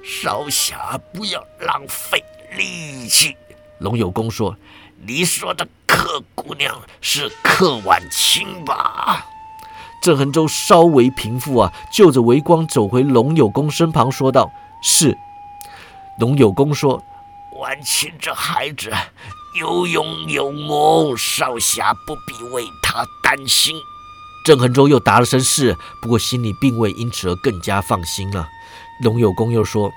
[0.02, 2.24] 少侠，不要浪费
[2.56, 3.36] 力气。”
[3.80, 4.56] 龙有功说
[5.06, 9.26] ：“你说的客姑娘是客婉清吧？”
[10.00, 14.50] 郑恒洲稍微平复啊，就着微光走回龙有功身旁，说道
[14.82, 15.16] ：“是。”
[16.18, 17.02] 龙有功说
[17.60, 18.90] ：“晚清这孩子
[19.58, 23.76] 有勇有谋，少侠不必为他担心。”
[24.44, 28.48] 郑恒洲又答了声“是”，不过心里并未因此而更加放心了。
[29.02, 29.92] 龙有功又说：“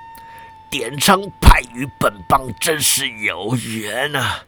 [0.70, 4.44] 典昌派与本帮真是有缘啊！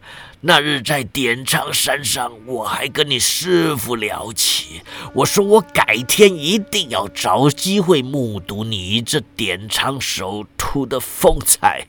[0.45, 4.81] 那日在点苍山上，我还跟你师傅聊起，
[5.15, 11.85] 我说我改天一定要找机会目睹你这点苍手。”出的风采，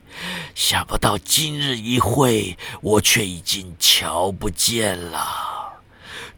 [0.54, 5.63] 想不到今日一会，我却已经瞧不见了。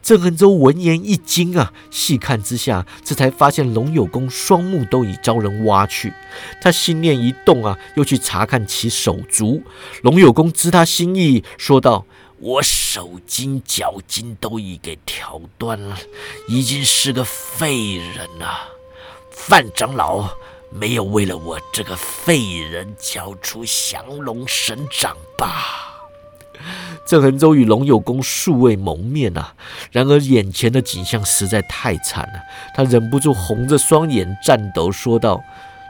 [0.07, 6.13] 郑恒洲闻言一惊啊，细看之下，这才发现龙有功双目都已遭人挖去。
[6.61, 9.61] 他心念一动啊，又去查看其手足。
[10.03, 12.05] 龙有功知他心意，说道
[12.39, 15.97] ：“我手筋脚筋都已给挑断了，
[16.47, 18.69] 已经是个废人了。”
[19.29, 20.29] 范长老。
[20.69, 25.96] 没有为了我这个废人交出降龙神掌吧？
[27.07, 29.53] 郑恒洲与龙有功素未谋面啊，
[29.91, 32.43] 然而眼前的景象实在太惨了，
[32.75, 35.41] 他忍不住红着双眼颤抖说道：“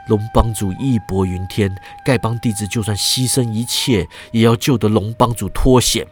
[0.06, 1.76] 龙帮主义薄云天，
[2.06, 6.06] 丐帮弟子就算牺牲一切，也要救得龙帮主脱险，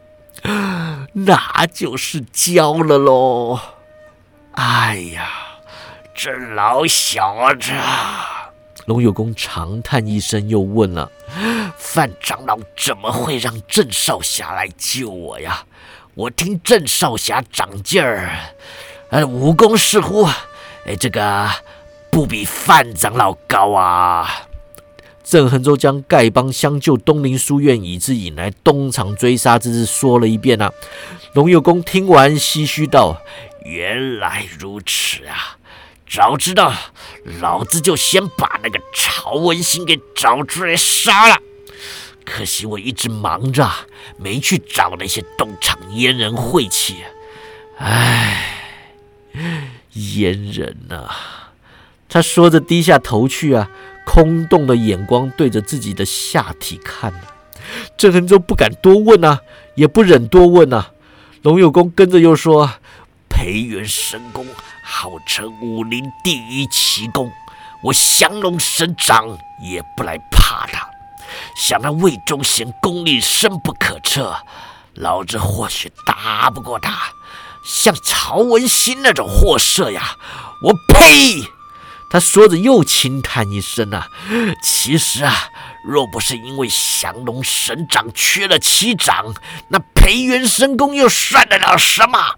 [1.14, 3.60] 那就是交了喽。
[4.52, 5.30] 哎呀，
[6.14, 7.70] 这老小子！”
[8.86, 11.10] 龙有功长叹一声，又问了
[11.76, 15.64] ：“范长老怎么会让郑少侠来救我呀？
[16.14, 18.30] 我听郑少侠长劲儿，
[19.10, 20.24] 呃，武功似乎，
[20.86, 21.50] 哎，这个
[22.10, 24.46] 不比范长老高啊。”
[25.24, 30.72] 郑恒州将丐帮相救东林书院，以致引来东厂追杀之事说了一遍啊。
[31.32, 33.20] 龙有功听完，唏嘘道
[33.66, 35.55] ：“原来如此啊。”
[36.08, 36.72] 早知道，
[37.40, 41.38] 老子就先把那个曹文新给找出来杀了。
[42.24, 43.70] 可惜我一直忙着，
[44.16, 46.96] 没去找那些东厂阉人晦气。
[47.78, 48.80] 唉，
[49.94, 51.08] 阉人呐！
[52.08, 53.68] 他说着低下头去啊，
[54.04, 57.12] 空洞的眼光对着自己的下体看。
[57.96, 59.40] 郑恒洲不敢多问啊，
[59.74, 60.92] 也不忍多问啊。
[61.42, 62.72] 龙有功跟着又说
[63.28, 64.46] ：“培元神功。”
[64.98, 67.30] 号称武林第一奇功，
[67.82, 69.28] 我降龙神掌
[69.60, 70.88] 也不来怕他。
[71.54, 74.34] 想那魏忠贤功力深不可测，
[74.94, 76.96] 老子或许打不过他。
[77.62, 80.16] 像曹文新那种货色呀，
[80.62, 81.42] 我呸！
[82.10, 84.08] 他说着又轻叹一声啊。
[84.62, 85.50] 其实啊，
[85.84, 89.34] 若不是因为降龙神掌缺了七掌，
[89.68, 92.36] 那培元神功又算得了什么？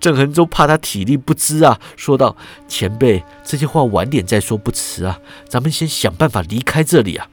[0.00, 2.36] 郑恒洲怕他体力不支啊，说道
[2.68, 7.28] ：“前辈，这些话晚点再说不迟啊，咱们先想办法离开这里啊。”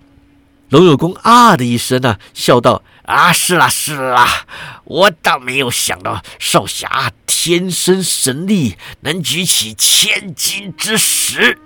[0.69, 4.45] 龙有功啊的一声啊，笑道：“啊，是啦是啦，
[4.83, 11.57] 我倒没有想到少侠天生神力，能举起千斤之石。”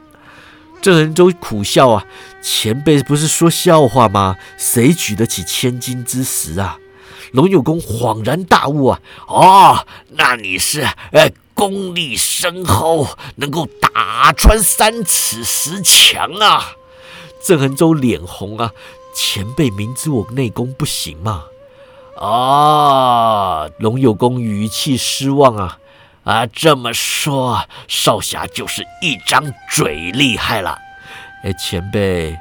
[0.82, 2.06] 郑恒洲苦笑啊
[2.42, 4.38] ：“前辈不是说笑话吗？
[4.58, 6.78] 谁举得起千斤之石啊？”
[7.34, 9.00] 龙有功恍然大悟啊！
[9.28, 16.74] 哦，那你是呃功力深厚，能够打穿三尺石墙啊！
[17.44, 18.72] 郑恒洲脸红啊，
[19.16, 21.46] 前辈明知我内功不行嘛？
[22.18, 25.80] 哦，龙有功语气失望啊！
[26.24, 30.78] 啊，这么说，少侠就是一张嘴厉害了。
[31.44, 32.38] 哎，前辈。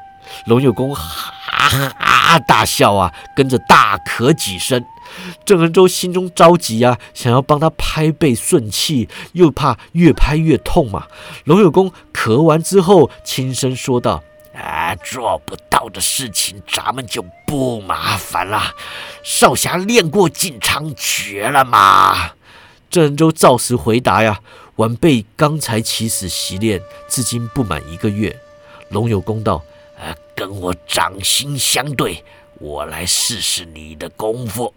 [0.46, 1.32] 龙有功哈
[1.68, 4.84] 哈大笑啊，跟着大咳几声。
[5.44, 11.06] 郑恒洲心中着急啊，想要帮他拍背顺气，又怕越拍越痛嘛。
[11.44, 14.22] 龙有功咳完之后，轻声说道
[14.56, 18.72] ：“啊，做不到的事情，咱们就不麻烦了。
[19.22, 22.30] 少侠练过进长诀了吗？”
[22.88, 24.40] 郑恒洲照实回答呀
[24.76, 28.34] ：“晚辈刚才起始习练，至今不满一个月。”
[28.88, 29.62] 龙有功道。
[30.42, 32.24] 跟我掌心相对，
[32.58, 34.74] 我来试试你的功夫。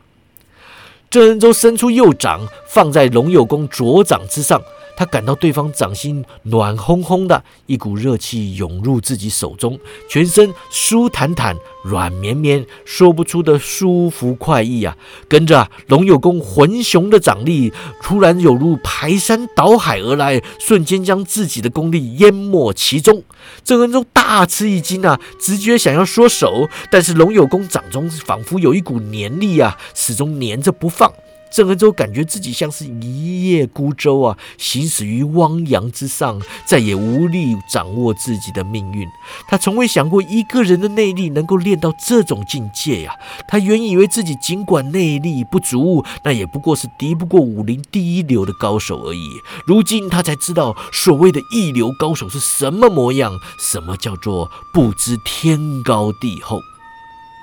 [1.09, 4.61] 郑仁洲伸出右掌，放在龙佑公左掌之上，
[4.95, 9.77] 他感到对方掌心暖烘烘的，一股热气涌入自己手中，
[10.09, 14.95] 全身舒坦坦、软绵绵，说不出的舒服快意啊！
[15.27, 23.23] 跟着龙有功浑雄的掌力，突然有如排山倒海而来，瞬间将自己的功力淹没其中。
[23.63, 31.11] 郑恩州大吃一惊啊，直觉想要缩手，但是龙有功掌中仿佛有一股黏力啊，始终黏着不放。
[31.55, 39.07] 郑恩州感觉自己像是一叶孤舟啊，行驶于汪洋之上，再也无力掌握自己的命运。
[39.47, 43.15] 他从未想过一个人的内力能够练到这种境界呀！
[43.47, 49.29] 他原以为自己尽管内力不足，那也不过是敌不过武林第一流的高手而已。
[49.65, 56.59] 如今他才知道，所谓的一流高手是什么模样，什么叫做不知天高地厚。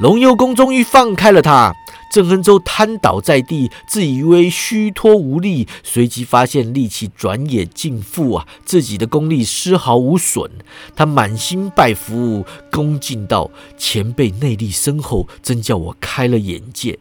[0.03, 1.73] 龙幽宫终于放开了他。
[2.11, 8.47] 郑亨州瘫倒在地，自以为虚脱无力，随即发现力气转眼尽复啊！
[8.65, 10.51] 自己的功力丝毫无损，
[10.97, 13.49] 他满心拜服，恭敬道
[13.79, 16.99] ：“前辈内力深厚，真叫我开了眼界。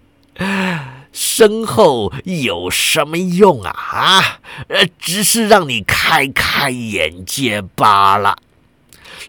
[1.11, 3.71] 深厚有什么用啊？
[3.71, 8.37] 啊，呃，只是让你开开眼界罢了。”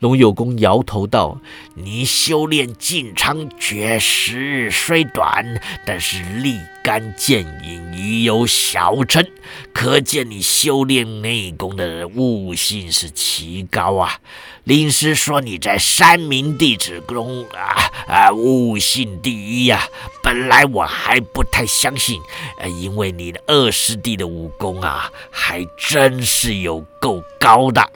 [0.01, 1.40] 龙有功摇头道
[1.74, 9.26] ：“你修炼进长绝时虽短，但是立竿见影，已有小成，
[9.72, 14.18] 可见你修炼内功的悟性是奇高啊！
[14.64, 19.82] 令师说你在三明弟子中啊啊悟性第一呀，
[20.22, 22.20] 本来我还不太相信，
[22.58, 27.90] 呃，因为你的二师弟的武功啊，还真是有够高的。”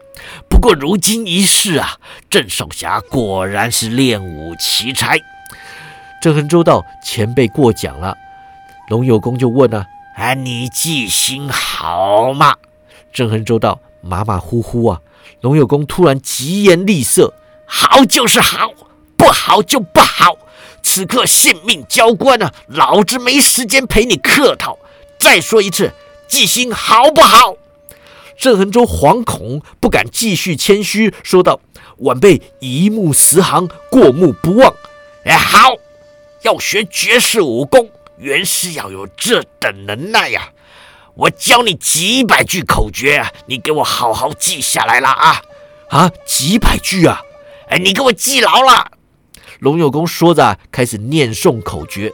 [0.50, 1.98] 不过如今一试啊，
[2.28, 5.16] 郑少侠果然是练武奇才。
[6.20, 8.16] 郑恒州道：“前辈过奖了。”
[8.90, 9.86] 龙有功就问啊
[10.16, 12.56] ：“啊，你记性好吗？”
[13.14, 15.00] 郑恒州道：“马马虎虎啊。”
[15.40, 17.34] 龙有功突然疾言厉色
[17.66, 18.72] ：“好就是好，
[19.16, 20.36] 不好就不好。
[20.82, 24.78] 此刻性命交关啊，老子没时间陪你客套。
[25.18, 25.92] 再说一次，
[26.28, 27.56] 记性好不好？”
[28.38, 31.58] 郑恒州惶恐，不敢继续谦虚，说道
[31.98, 34.74] ：“晚辈一目十行，过目不忘。”
[35.24, 35.72] 哎，好，
[36.42, 40.50] 要学绝世武功，原是要有这等能耐呀！
[41.16, 45.40] 我教你几百句口诀，你给我好好记下来了啊！
[45.88, 47.22] 啊，几百句啊！
[47.70, 48.92] 哎，你给我记牢了。
[49.60, 52.12] 龙有功说着，开始念诵口诀。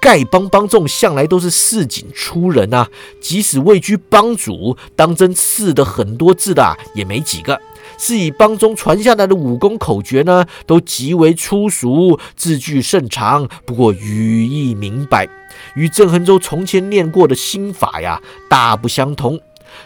[0.00, 2.88] 丐帮帮众向来都是市井出人啊，
[3.20, 7.60] 即使位居帮主，当真识得很多字的也没几个。
[7.98, 15.28] 是以帮中传下来的武功口诀呢，都极为粗俗，字句甚长，不过语意明白，
[15.74, 19.40] 与郑恒州从前念过的心法呀大不相同。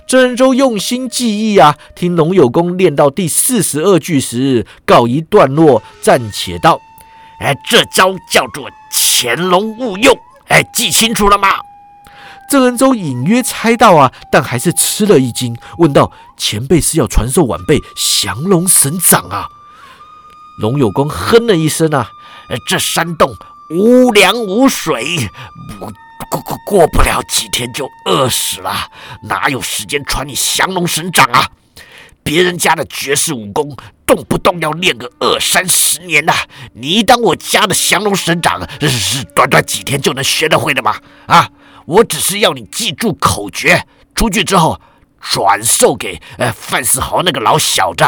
[0.07, 6.81] 郑恒州用心记忆啊，听龙有功练到第四十二句时，告一段落，暂且道
[7.41, 10.19] ：“哎，这招叫做。”潜龙勿用，
[10.49, 11.49] 哎，记清楚了吗？
[12.51, 19.47] 郑恩州隐约猜到啊，但还是吃了一惊，问道：“前辈是要传授晚辈降龙神掌啊？”
[20.61, 22.11] 龙有功哼了一声啊，
[22.69, 23.35] 这山洞
[23.71, 25.31] 无粮无水，
[25.79, 28.91] 不过过过不了几天就饿死了，
[29.23, 31.49] 哪有时间传你降龙神掌啊？
[32.23, 36.33] 别人家的绝世武功，动不动要练个二三十年呐！
[36.75, 40.97] 你当我家的降龙神掌是是短短几天就能学得会的吗？
[41.27, 41.51] 啊！
[41.85, 43.85] 我只是要你记住口诀，
[44.15, 44.81] 出去之后
[45.21, 48.05] 转授给呃范世豪那个老小子。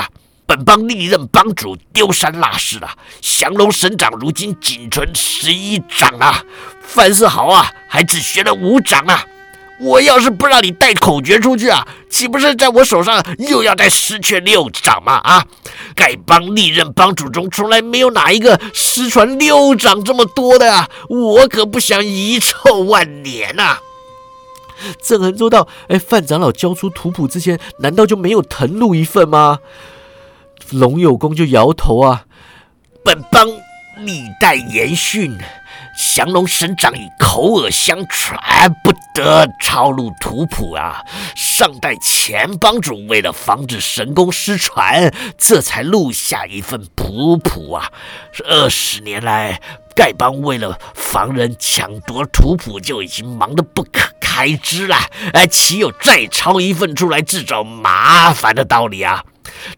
[0.47, 2.89] 本帮历任帮主丢三落四了，
[3.21, 6.43] 降龙神掌如今仅存十一掌啊！
[6.81, 9.25] 范世豪啊，还只学了五掌啊！
[9.81, 15.15] 我要是不让你带口诀出去啊，岂不是在我手上又要再失去六掌吗？
[15.25, 15.45] 啊！
[15.97, 20.89] 丐帮历任帮主中，从来没有哪一个失传六掌这么多的啊！
[21.09, 23.79] 我可不想遗臭万年呐！
[25.03, 29.61] 郑恒州道：“哎，范长老交出图谱之前，难道就没有誊录一份吗？”
[30.79, 32.25] 龙有功就摇头啊
[33.05, 33.47] ：“本帮
[33.99, 35.39] 历代言训。”
[35.97, 38.39] 降龙神掌以口耳相传，
[38.83, 41.01] 不得抄录图谱啊！
[41.37, 47.93] 上代前帮主为了防止神功失传，这才录下一份图谱啊！
[48.45, 49.61] 二十年来，
[49.95, 54.97] 丐帮为了防人抢夺图谱，就已经忙得不可开支了，
[55.33, 59.25] 哎，岂有再抄一份出来自找麻烦的道理啊？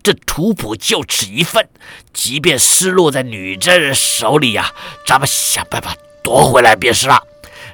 [0.03, 1.69] 这图谱就此一份，
[2.13, 4.73] 即便失落在女真人手里呀，
[5.07, 5.97] 咱们想办法。
[6.23, 7.23] 夺回来便是了。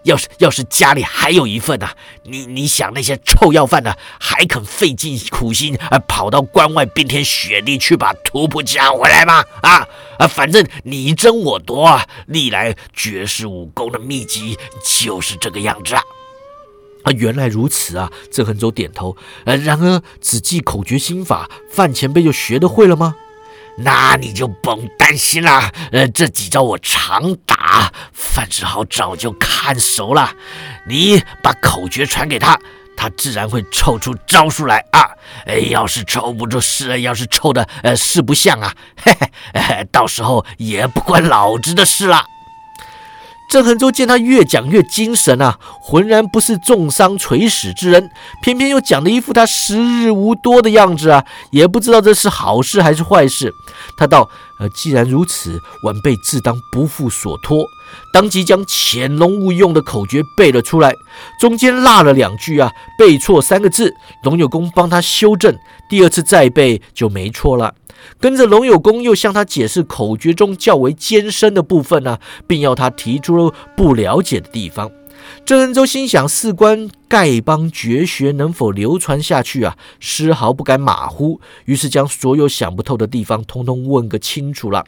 [0.05, 1.89] 要是要是家里还有一份呢？
[2.25, 9.45] 你你想那些臭要饭的，还肯费尽苦心啊，跑到关外冰天雪地去把图谱抢回来吗？
[9.63, 9.87] 啊
[10.19, 16.03] 啊，反正你争我夺啊，历来绝世武功的秘籍就是这个样子啊。
[17.05, 18.11] 啊，原来如此啊！
[18.31, 19.17] 郑恒洲点头。
[19.45, 23.15] 呃，然而只记口诀心法，范前辈就学得会了吗？
[23.79, 25.73] 那你就甭担心了。
[25.93, 30.31] 呃，这几招我常打，范志豪早就看熟了。
[30.87, 32.59] 你把口诀传给他，
[32.95, 35.09] 他自然会凑出招数来啊。
[35.47, 39.17] 哎，要是凑不出是，要是凑的呃事不像啊，嘿
[39.55, 42.27] 嘿，到时候也不关老子的事了。
[43.53, 48.11] 郑恒洲见他越讲越精神啊，浑然不是重伤垂死之人，
[48.43, 53.53] 偏偏又讲了一副他时日无多的样子啊，也不知道这是好事还是坏事。
[53.99, 54.27] 他道
[54.59, 57.63] ：“呃，既然如此，晚辈自当不负所托。”
[58.11, 60.95] 当即将潜龙勿用的口诀背了出来，
[61.39, 63.93] 中间落了两句啊，背错三个字，
[64.25, 65.55] 龙有功帮他修正，
[65.91, 67.75] 第二次再背就没错了。
[68.21, 74.91] 跟着龙有功又向他解释口诀中较为艰深的部分呢，并要他提出不了解的地方。
[75.45, 84.85] 郑恩洲心想，事关丐帮绝学能否流传下去啊，丝毫不敢马虎，于是将所有想不透的地方通通问个清楚了。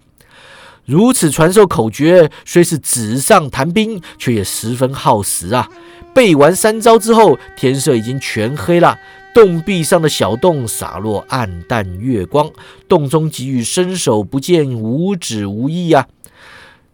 [0.84, 5.70] 如此传授口诀，虽是纸上谈兵，却也十分耗时啊。
[6.12, 8.98] 背完三招之后，天色已经全黑了。
[9.34, 12.48] 洞壁上的小洞洒落暗淡月光，
[12.88, 16.06] 洞中给予伸手不见五指无益啊！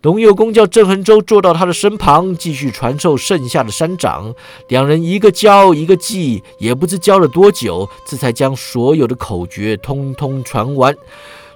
[0.01, 4.35] 龙有功叫郑恒洲坐到他的身旁，继续传授剩下的三掌。
[4.69, 10.97] 两人一个教一个记，也不知教了多久，这才将所有的口诀通通传完。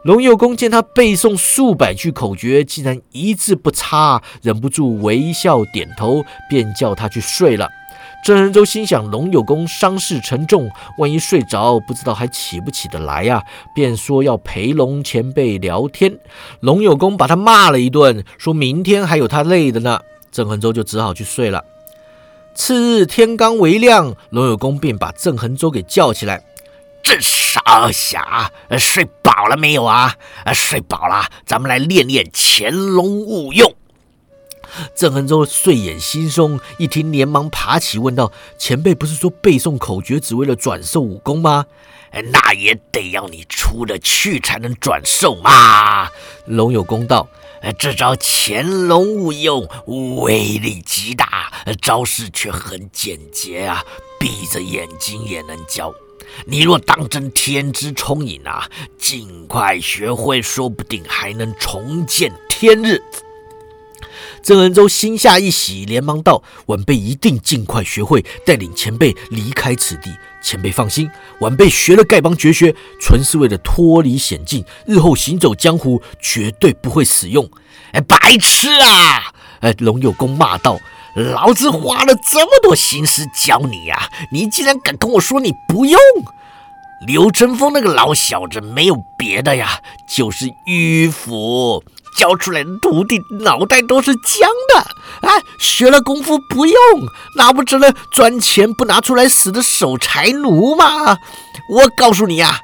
[0.03, 7.71] 龙有功见他背诵数百句口诀，竟然一字不差，忍不住微笑点头，便叫他去睡了。
[8.25, 13.45] 郑仁洲心想，龙有功伤势沉重，万一睡着，不知道还起不起得来呀，
[13.75, 16.19] 便说要陪龙前辈聊天。
[16.61, 20.01] 龙有功把他骂了一顿，说明天还有他累的呢。
[20.33, 21.63] 郑恒洲就只好去睡了。
[22.55, 26.43] 次日天刚微亮，龙有功便把郑恒洲给叫起来
[27.05, 30.15] ：“这少侠，睡饱了没有啊？
[30.55, 33.71] 睡饱了，咱们来练练潜龙勿用。”
[34.95, 41.67] 郑恒洲睡眼惺忪，一听连忙爬起，问道：“前辈不是说背诵口诀只为了转授武功吗？
[42.31, 46.09] 那也得要你出得去才能转授嘛。”
[46.47, 47.29] 龙有功道
[47.79, 51.53] ：“这招潜龙勿用，威力极大，
[51.83, 53.85] 招式却很简洁啊，
[54.21, 55.93] 闭着眼睛也能教。
[56.47, 58.69] 你若当真天资聪颖啊，
[58.99, 63.03] 尽快学会，说不定还能重见天日。”
[64.45, 70.15] 郑恩洲心下一喜，连忙道：“晚辈一定尽快学会，带领前辈离开此地。
[70.43, 77.51] 前辈放心，晚辈学了丐帮绝学，纯是为了脱离险境，日后行走江湖绝对不会使用。”
[77.93, 79.33] 哎，白痴啊！
[79.61, 80.79] 哎，龙有功骂道
[81.17, 85.99] ：“老子花了这么多心思教你呀，你竟然敢跟我说你不用？
[87.07, 91.83] 刘春风那个老小子没有别的呀，就是迂腐。”
[92.17, 94.79] 教出来的徒弟脑袋都是浆的，
[95.29, 96.77] 啊，学了功夫不用，
[97.37, 101.19] 那不成了赚钱不拿出来死的守财奴吗？
[101.69, 102.61] 我告诉你呀，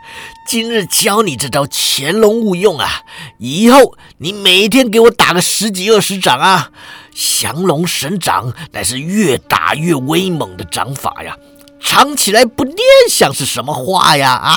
[0.47, 3.03] 今日教你这招潜龙勿用啊，
[3.39, 6.71] 以后你每天给我打个十几二十掌啊！
[7.13, 11.37] 降龙神掌乃是越打越威猛的掌法呀，
[11.83, 12.77] 藏起来不念
[13.09, 14.33] 想是什么话呀？
[14.33, 14.57] 啊！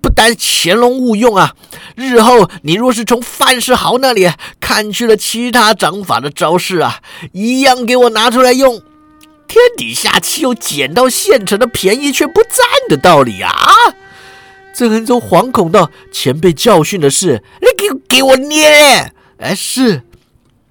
[0.00, 1.54] 不但潜龙勿用啊！
[1.94, 4.30] 日后你若是从范世豪那里
[4.60, 7.00] 看去了其他掌法的招式啊，
[7.32, 8.82] 一样给我拿出来用。
[9.46, 13.52] 天底下岂有捡到现成的便宜却不占的道理啊！
[14.74, 19.12] 郑恒洲惶恐道：“前辈教训的是，你给给我捏！
[19.38, 20.02] 哎，是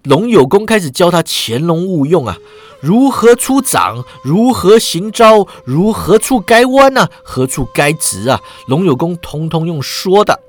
[0.04, 2.38] 龙有功开始教他潜龙勿用啊。”
[2.82, 4.04] 如何出掌？
[4.24, 5.48] 如何行招？
[5.64, 7.08] 如何处该弯呢？
[7.24, 8.42] 何处该直啊？
[8.68, 10.40] 龙有功通通用说的。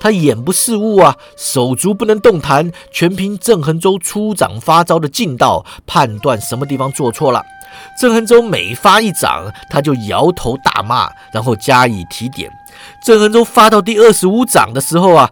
[0.00, 7.44] 他眼不识物啊，手足不能动弹，全凭郑恒洲出掌发招的劲道判断什么地方做错了。
[8.00, 12.50] 郑恒洲每发一掌，他就摇头大骂，然后加以提点。
[13.04, 15.30] 郑恒洲发到第二十五掌的时候啊，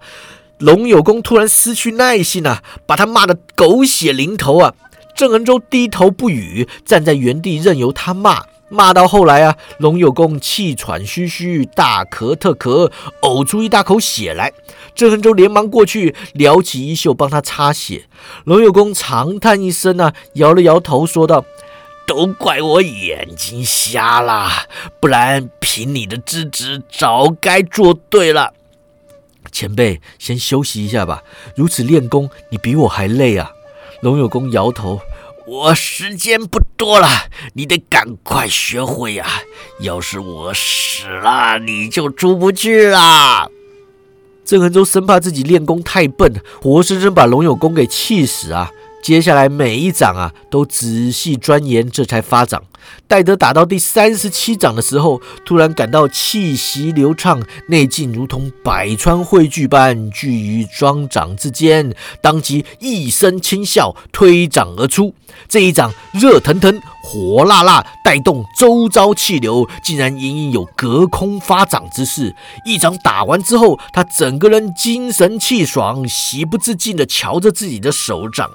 [0.58, 4.74] 龙有功突然失去耐性啊，把他骂得狗血淋头啊。
[5.14, 8.44] 郑恩洲低头不语，站在原地任由他骂。
[8.70, 12.90] 骂到后来啊，龙有功气喘吁吁，大咳特咳，
[13.20, 14.52] 呕出一大口血来。
[14.94, 18.06] 郑恒洲连忙过去撩起衣袖帮他擦血。
[18.44, 21.44] 龙有功长叹一声啊，摇了摇头说道
[22.06, 24.48] ：“都怪我眼睛瞎了，
[24.98, 28.54] 不然凭你的资质，早该做对了。”
[29.52, 31.22] 前辈，先休息一下吧。
[31.54, 33.52] 如此练功，你比我还累啊！
[34.04, 35.00] 龙有功摇头
[35.48, 37.08] ：“我时间不多了，
[37.54, 39.24] 你得赶快学会呀！
[39.80, 43.50] 要是我死了，你就出不去了。”
[44.44, 48.70] 郑恒洲生怕自己练功太笨，活生生把龙有功给气死啊！
[49.04, 52.62] 接下来每一掌啊，都仔细钻研，这才发掌。
[53.06, 65.14] 戴德打到第三十七掌的时候，突然感到气息流畅，内劲如同百川汇聚般聚于双掌之间，当即一声轻笑，推掌而出。
[65.50, 72.34] 这一掌热腾腾、火辣辣，带动周遭气流，竟然隐隐有隔空发掌之势。
[72.64, 78.50] 一掌打完之后，他整个人精神气爽，喜不自禁地瞧着自己的手掌。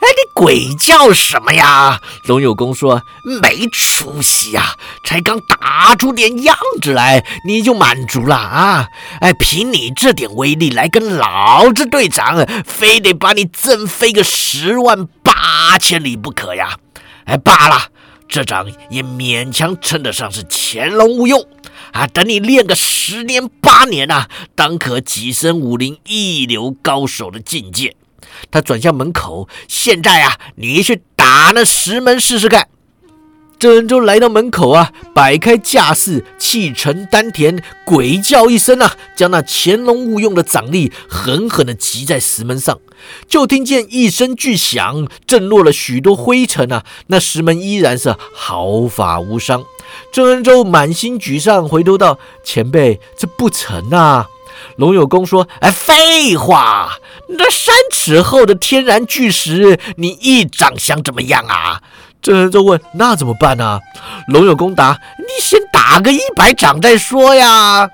[0.00, 2.00] 哎，你鬼叫什么呀？
[2.24, 3.02] 龙有功说
[3.42, 8.88] ：“没出息呀，才刚打出点样子来，你就满足了啊？
[9.20, 16.78] 哎，凭你这点威力来跟老子对掌，非得把你震飞个十万八千里不可呀！
[17.26, 17.88] 哎，罢了，
[18.26, 21.46] 这掌也勉强称得上是潜龙勿用
[21.92, 22.06] 啊。
[22.06, 27.94] 等你练个十年八年呐，当可跻身武林一流高手的境界。”
[28.50, 32.68] 他转向门口，现在啊，你去打那石门试试看。
[33.58, 42.78] 郑恩洲来到门口啊，摆开架势，气沉丹田，鬼叫一声啊，将那潜龙勿用的掌力狠狠地击在石门上。
[43.28, 49.62] 就听见一声巨响，震落了许多灰尘啊，那石门依然是毫发无伤。
[50.10, 54.26] 郑恩洲满心沮丧，回头道：“前辈，这不成啊！”
[54.76, 56.90] 龙有功说：“哎，废话，
[57.28, 61.80] 那三尺厚的天然巨石，你一掌想怎么样啊？”
[62.22, 63.80] 郑仁洲问：“那怎么办呢？”
[64.28, 67.88] 龙有功答：“你先打个一百掌再说呀。”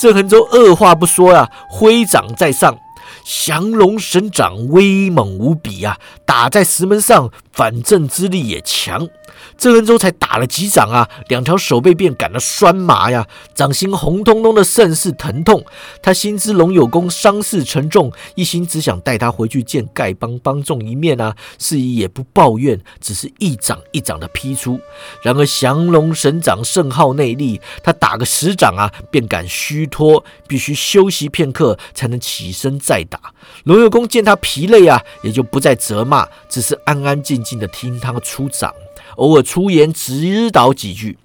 [0.00, 2.78] 郑恒洲二话不说呀，挥掌在上。
[3.24, 9.08] 降龙神掌威猛无比啊，打在石门上，反震之力也强。
[9.56, 15.64] 郑恩洲才打了几掌啊，两条手背便感到酸麻呀，掌心红彤彤的，甚是疼痛。
[16.02, 24.78] 他心知龙有功伤势沉重，一心只想带他回去见丐帮帮众一面啊，是以也不抱怨，只是一掌一掌的劈出。
[25.22, 33.18] 然而降龙神掌甚耗内力，他打个十掌啊，便感虚脱，必须休息片刻才能起身再打。
[33.64, 38.74] 龙有功见他疲累啊，也就不再责骂，只是安安静静的听他出掌。
[39.16, 41.18] 偶尔出言指导几句，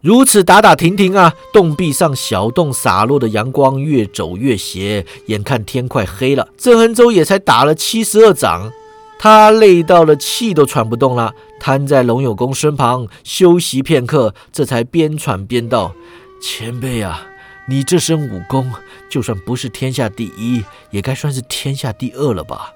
[0.00, 8.72] 如此打打停停啊，洞壁上小洞洒落的阳光越走越斜，眼看天快黑了，郑恒洲也才打了七十二掌，
[9.18, 15.94] 他累到了气都喘不动了，瘫在龙有功身旁休息片刻，这才边喘边道
[16.42, 17.28] ：“前辈啊，
[17.68, 18.72] 你这身武功，
[19.08, 22.72] 就算不是天下第一，也该算是天下第二了吧？”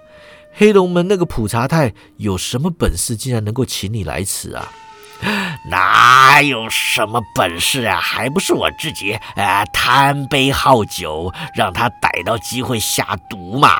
[0.59, 4.73] 黑龙门那个普查太有什么本事，竟然能够请你来此啊？
[5.71, 8.01] 哪有什么本事啊？
[8.01, 13.79] 还不是我自己呃贪杯好酒，让他逮到机会下毒嘛！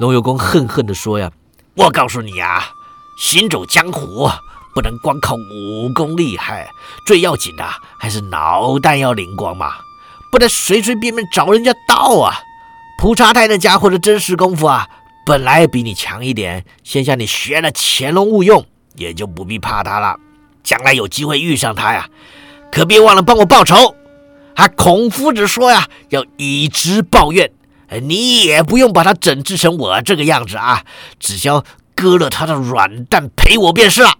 [0.00, 1.30] 龙有功恨恨地说：“呀，
[1.76, 2.70] 我告诉你啊，
[3.20, 4.28] 行走江湖
[4.74, 6.68] 不能光靠武功厉害，
[7.06, 7.64] 最要紧的
[8.00, 9.74] 还是脑袋要灵光嘛，
[10.32, 12.40] 不能随随便便找人家道啊！
[12.98, 14.88] 普查太那家伙的真实功夫啊！”
[15.26, 18.64] 本来比你强一点，先向你学了潜龙勿用，
[18.94, 20.16] 也就不必怕他了。
[20.62, 22.08] 将来有机会遇上他呀，
[22.70, 23.96] 可别忘了帮我报仇。
[24.54, 27.50] 啊，孔夫子说呀，要以直报怨。
[28.02, 30.84] 你也不用把他整治成我这个样子啊，
[31.18, 31.64] 只需要
[31.96, 34.12] 割了他的软蛋赔我便是了。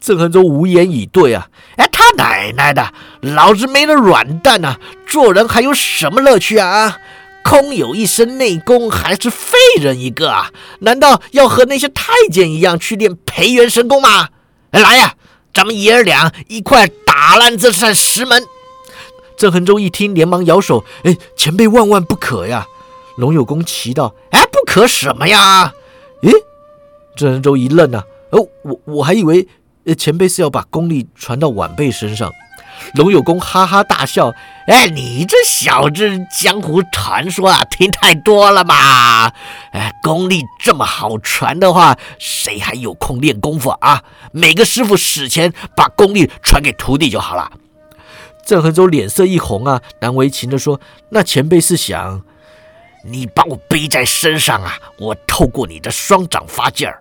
[0.00, 1.48] 郑恒洲无言以对啊。
[1.74, 6.98] 哎，他奶奶的，老子没了软蛋呐，做人还有什么乐趣啊啊？
[7.44, 10.50] 空有一身内功，还是废人一个啊？
[10.80, 14.28] 难道要和那些太监一样去练培元神功吗？
[14.70, 15.14] 来呀，
[15.52, 18.42] 咱们爷儿俩一块打烂这扇石门！
[19.36, 22.66] 郑恒洲一听，连忙摇手：“哎，前辈万万不可呀！”
[23.18, 25.72] 龙有功奇道：“哎，不可什么呀？”
[26.22, 26.32] 咦，
[27.16, 29.46] 郑恒洲一愣啊，哦，我我还以为
[29.98, 32.32] 前辈是要把功力传到晚辈身上。
[32.94, 34.34] 龙有功哈哈大笑
[34.66, 39.32] ：“哎，你这小子江湖传说啊，听太多了吧？
[39.72, 44.02] 哎，功力这么好传的话，谁还有空练功夫啊？
[44.32, 47.52] 每个师傅死前把功力传给徒弟就好了。
[48.44, 50.80] 郑恒洲脸色一红啊，难为情的说
[51.10, 52.22] ：“那前辈是想
[53.04, 57.00] 你把我背在身上啊，我透过你的双掌发劲儿。”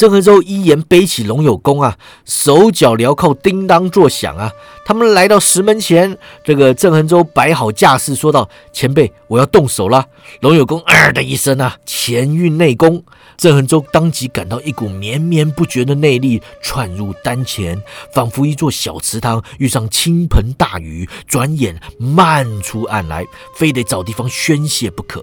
[0.00, 4.50] 郑和州一言背起龙有功啊，手脚镣铐叮当作响啊。
[4.86, 10.06] 他们来到石门前，这个郑恒州摆好架势，说道：“前辈，我要动手了。”
[10.40, 13.04] 龙有功二的一声啊，前运内功。
[13.36, 17.82] 郑恒州当即感到一股绵绵不绝的内力窜入丹田，
[18.14, 25.22] 仿佛一座小池塘遇上倾盆大雨，转眼漫出岸来，非得找地方宣泄不可。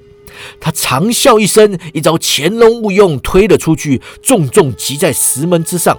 [0.60, 5.98] 他长笑一声，一招潜龙勿用推了出去，重重击在石门之上。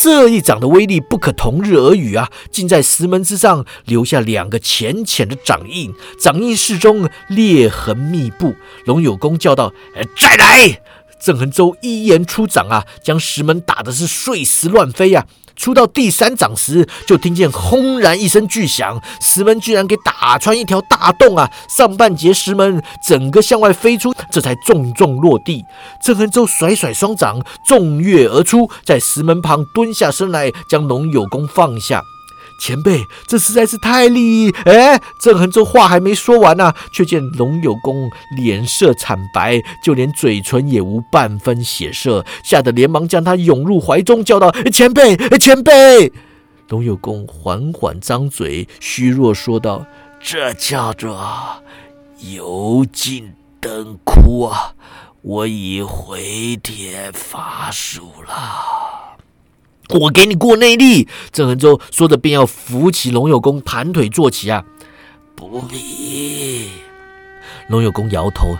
[0.00, 2.30] 这一掌的威力不可同日而语啊！
[2.50, 8.54] 竟在石门之上留下两个浅浅的掌印，掌印室中裂痕密布。
[8.84, 9.72] 龙有功叫道
[10.16, 10.80] ：“再来！”
[11.18, 15.26] 郑恒洲一言出掌啊，将石门打的是碎石乱飞呀。
[15.56, 21.50] 出到第三掌时，就听见轰然一声巨响，石门居然给打穿一条大洞啊！
[21.68, 25.64] 上半截石门整个向外飞出，这才重重落地。
[26.00, 32.02] 郑恒周甩甩双掌，纵跃而出，在石门旁蹲下身来，将龙有功放下。
[32.58, 34.72] 前辈，这实在是太厉害！
[34.72, 46.12] 哎，郑恒这话还没说完呢，却见龙有功脸色惨白，就连嘴唇也无半分血色，吓得连忙将他拥入怀中，叫道：“前辈，前辈！”
[46.68, 49.86] 龙有功缓缓张嘴，虚弱说道
[50.20, 51.62] ：“这叫做
[52.18, 54.72] 油尽灯枯啊！
[55.22, 59.04] 我已回天乏术了。”
[59.90, 64.64] 我给你过内力，郑恒洲说着，便要扶起龙有功，盘腿坐起啊！
[65.34, 66.70] 不必。
[67.68, 68.56] 龙有功摇头。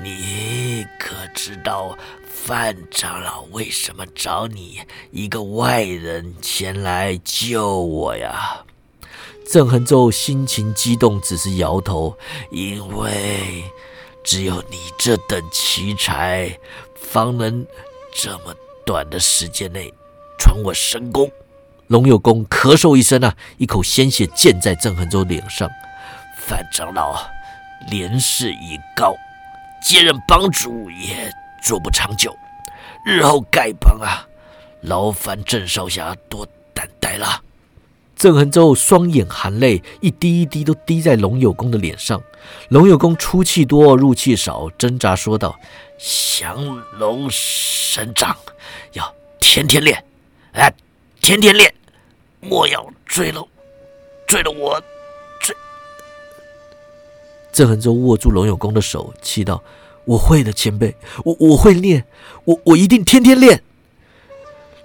[0.00, 4.78] 你可知道范长老为什么找你
[5.10, 8.62] 一个外人前来救我呀？
[9.50, 12.16] 郑恒洲心情激动，只是摇头。
[12.52, 13.64] 因为
[14.22, 16.56] 只有你这等奇才，
[16.94, 17.66] 方能
[18.14, 18.54] 这么
[18.86, 19.92] 短的时间内。
[20.38, 21.30] 传我神功，
[21.88, 25.68] 龙有功咳嗽一声啊，一口鲜血溅在郑恒洲脸上。
[26.46, 27.28] 范长老
[27.90, 29.14] 年事已高，
[29.84, 31.30] 接任帮主也
[31.62, 32.34] 做不长久，
[33.04, 34.26] 日后丐帮啊，
[34.82, 37.42] 劳烦郑少侠多担待了。
[38.16, 42.20] 郑恒洲双眼含泪，一滴一滴都滴在龙有功的脸上。
[42.70, 45.56] 龙有功出气多入气少，挣扎说道
[45.98, 46.56] ：“降
[46.98, 48.36] 龙神掌
[48.92, 50.02] 要天天练。”
[50.58, 50.74] 哎，
[51.20, 51.72] 天天练，
[52.40, 53.46] 莫要追了，
[54.26, 54.82] 追了我，
[55.40, 55.54] 追。
[57.52, 59.62] 郑恒洲握住龙有功的手，气道
[60.04, 62.04] ：“我会的，前辈，我我会练，
[62.44, 63.62] 我我一定天天练。”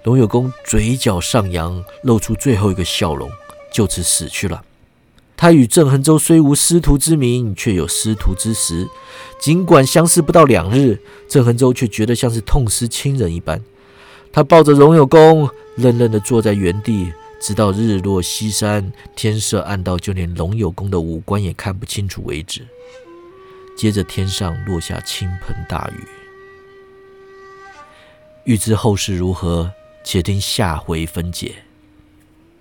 [0.04, 3.28] 龙有功嘴角上扬，露出最后一个笑容，
[3.72, 4.64] 就此死去了。
[5.36, 8.88] 他与郑恒洲虽无师徒之名，却有师徒之实。
[9.40, 13.60] 尽管相识不到两日，郑恒洲却觉得像是痛失亲人一般。
[14.34, 22.66] 他抱着龙有功，愣愣地坐在原地，直到日落西山，天色暗到就连龙有功的五官也看不清楚为止。
[23.76, 26.04] 接着天上落下倾盆大雨。
[28.42, 29.70] 欲知后事如何，
[30.02, 31.54] 且听下回分解。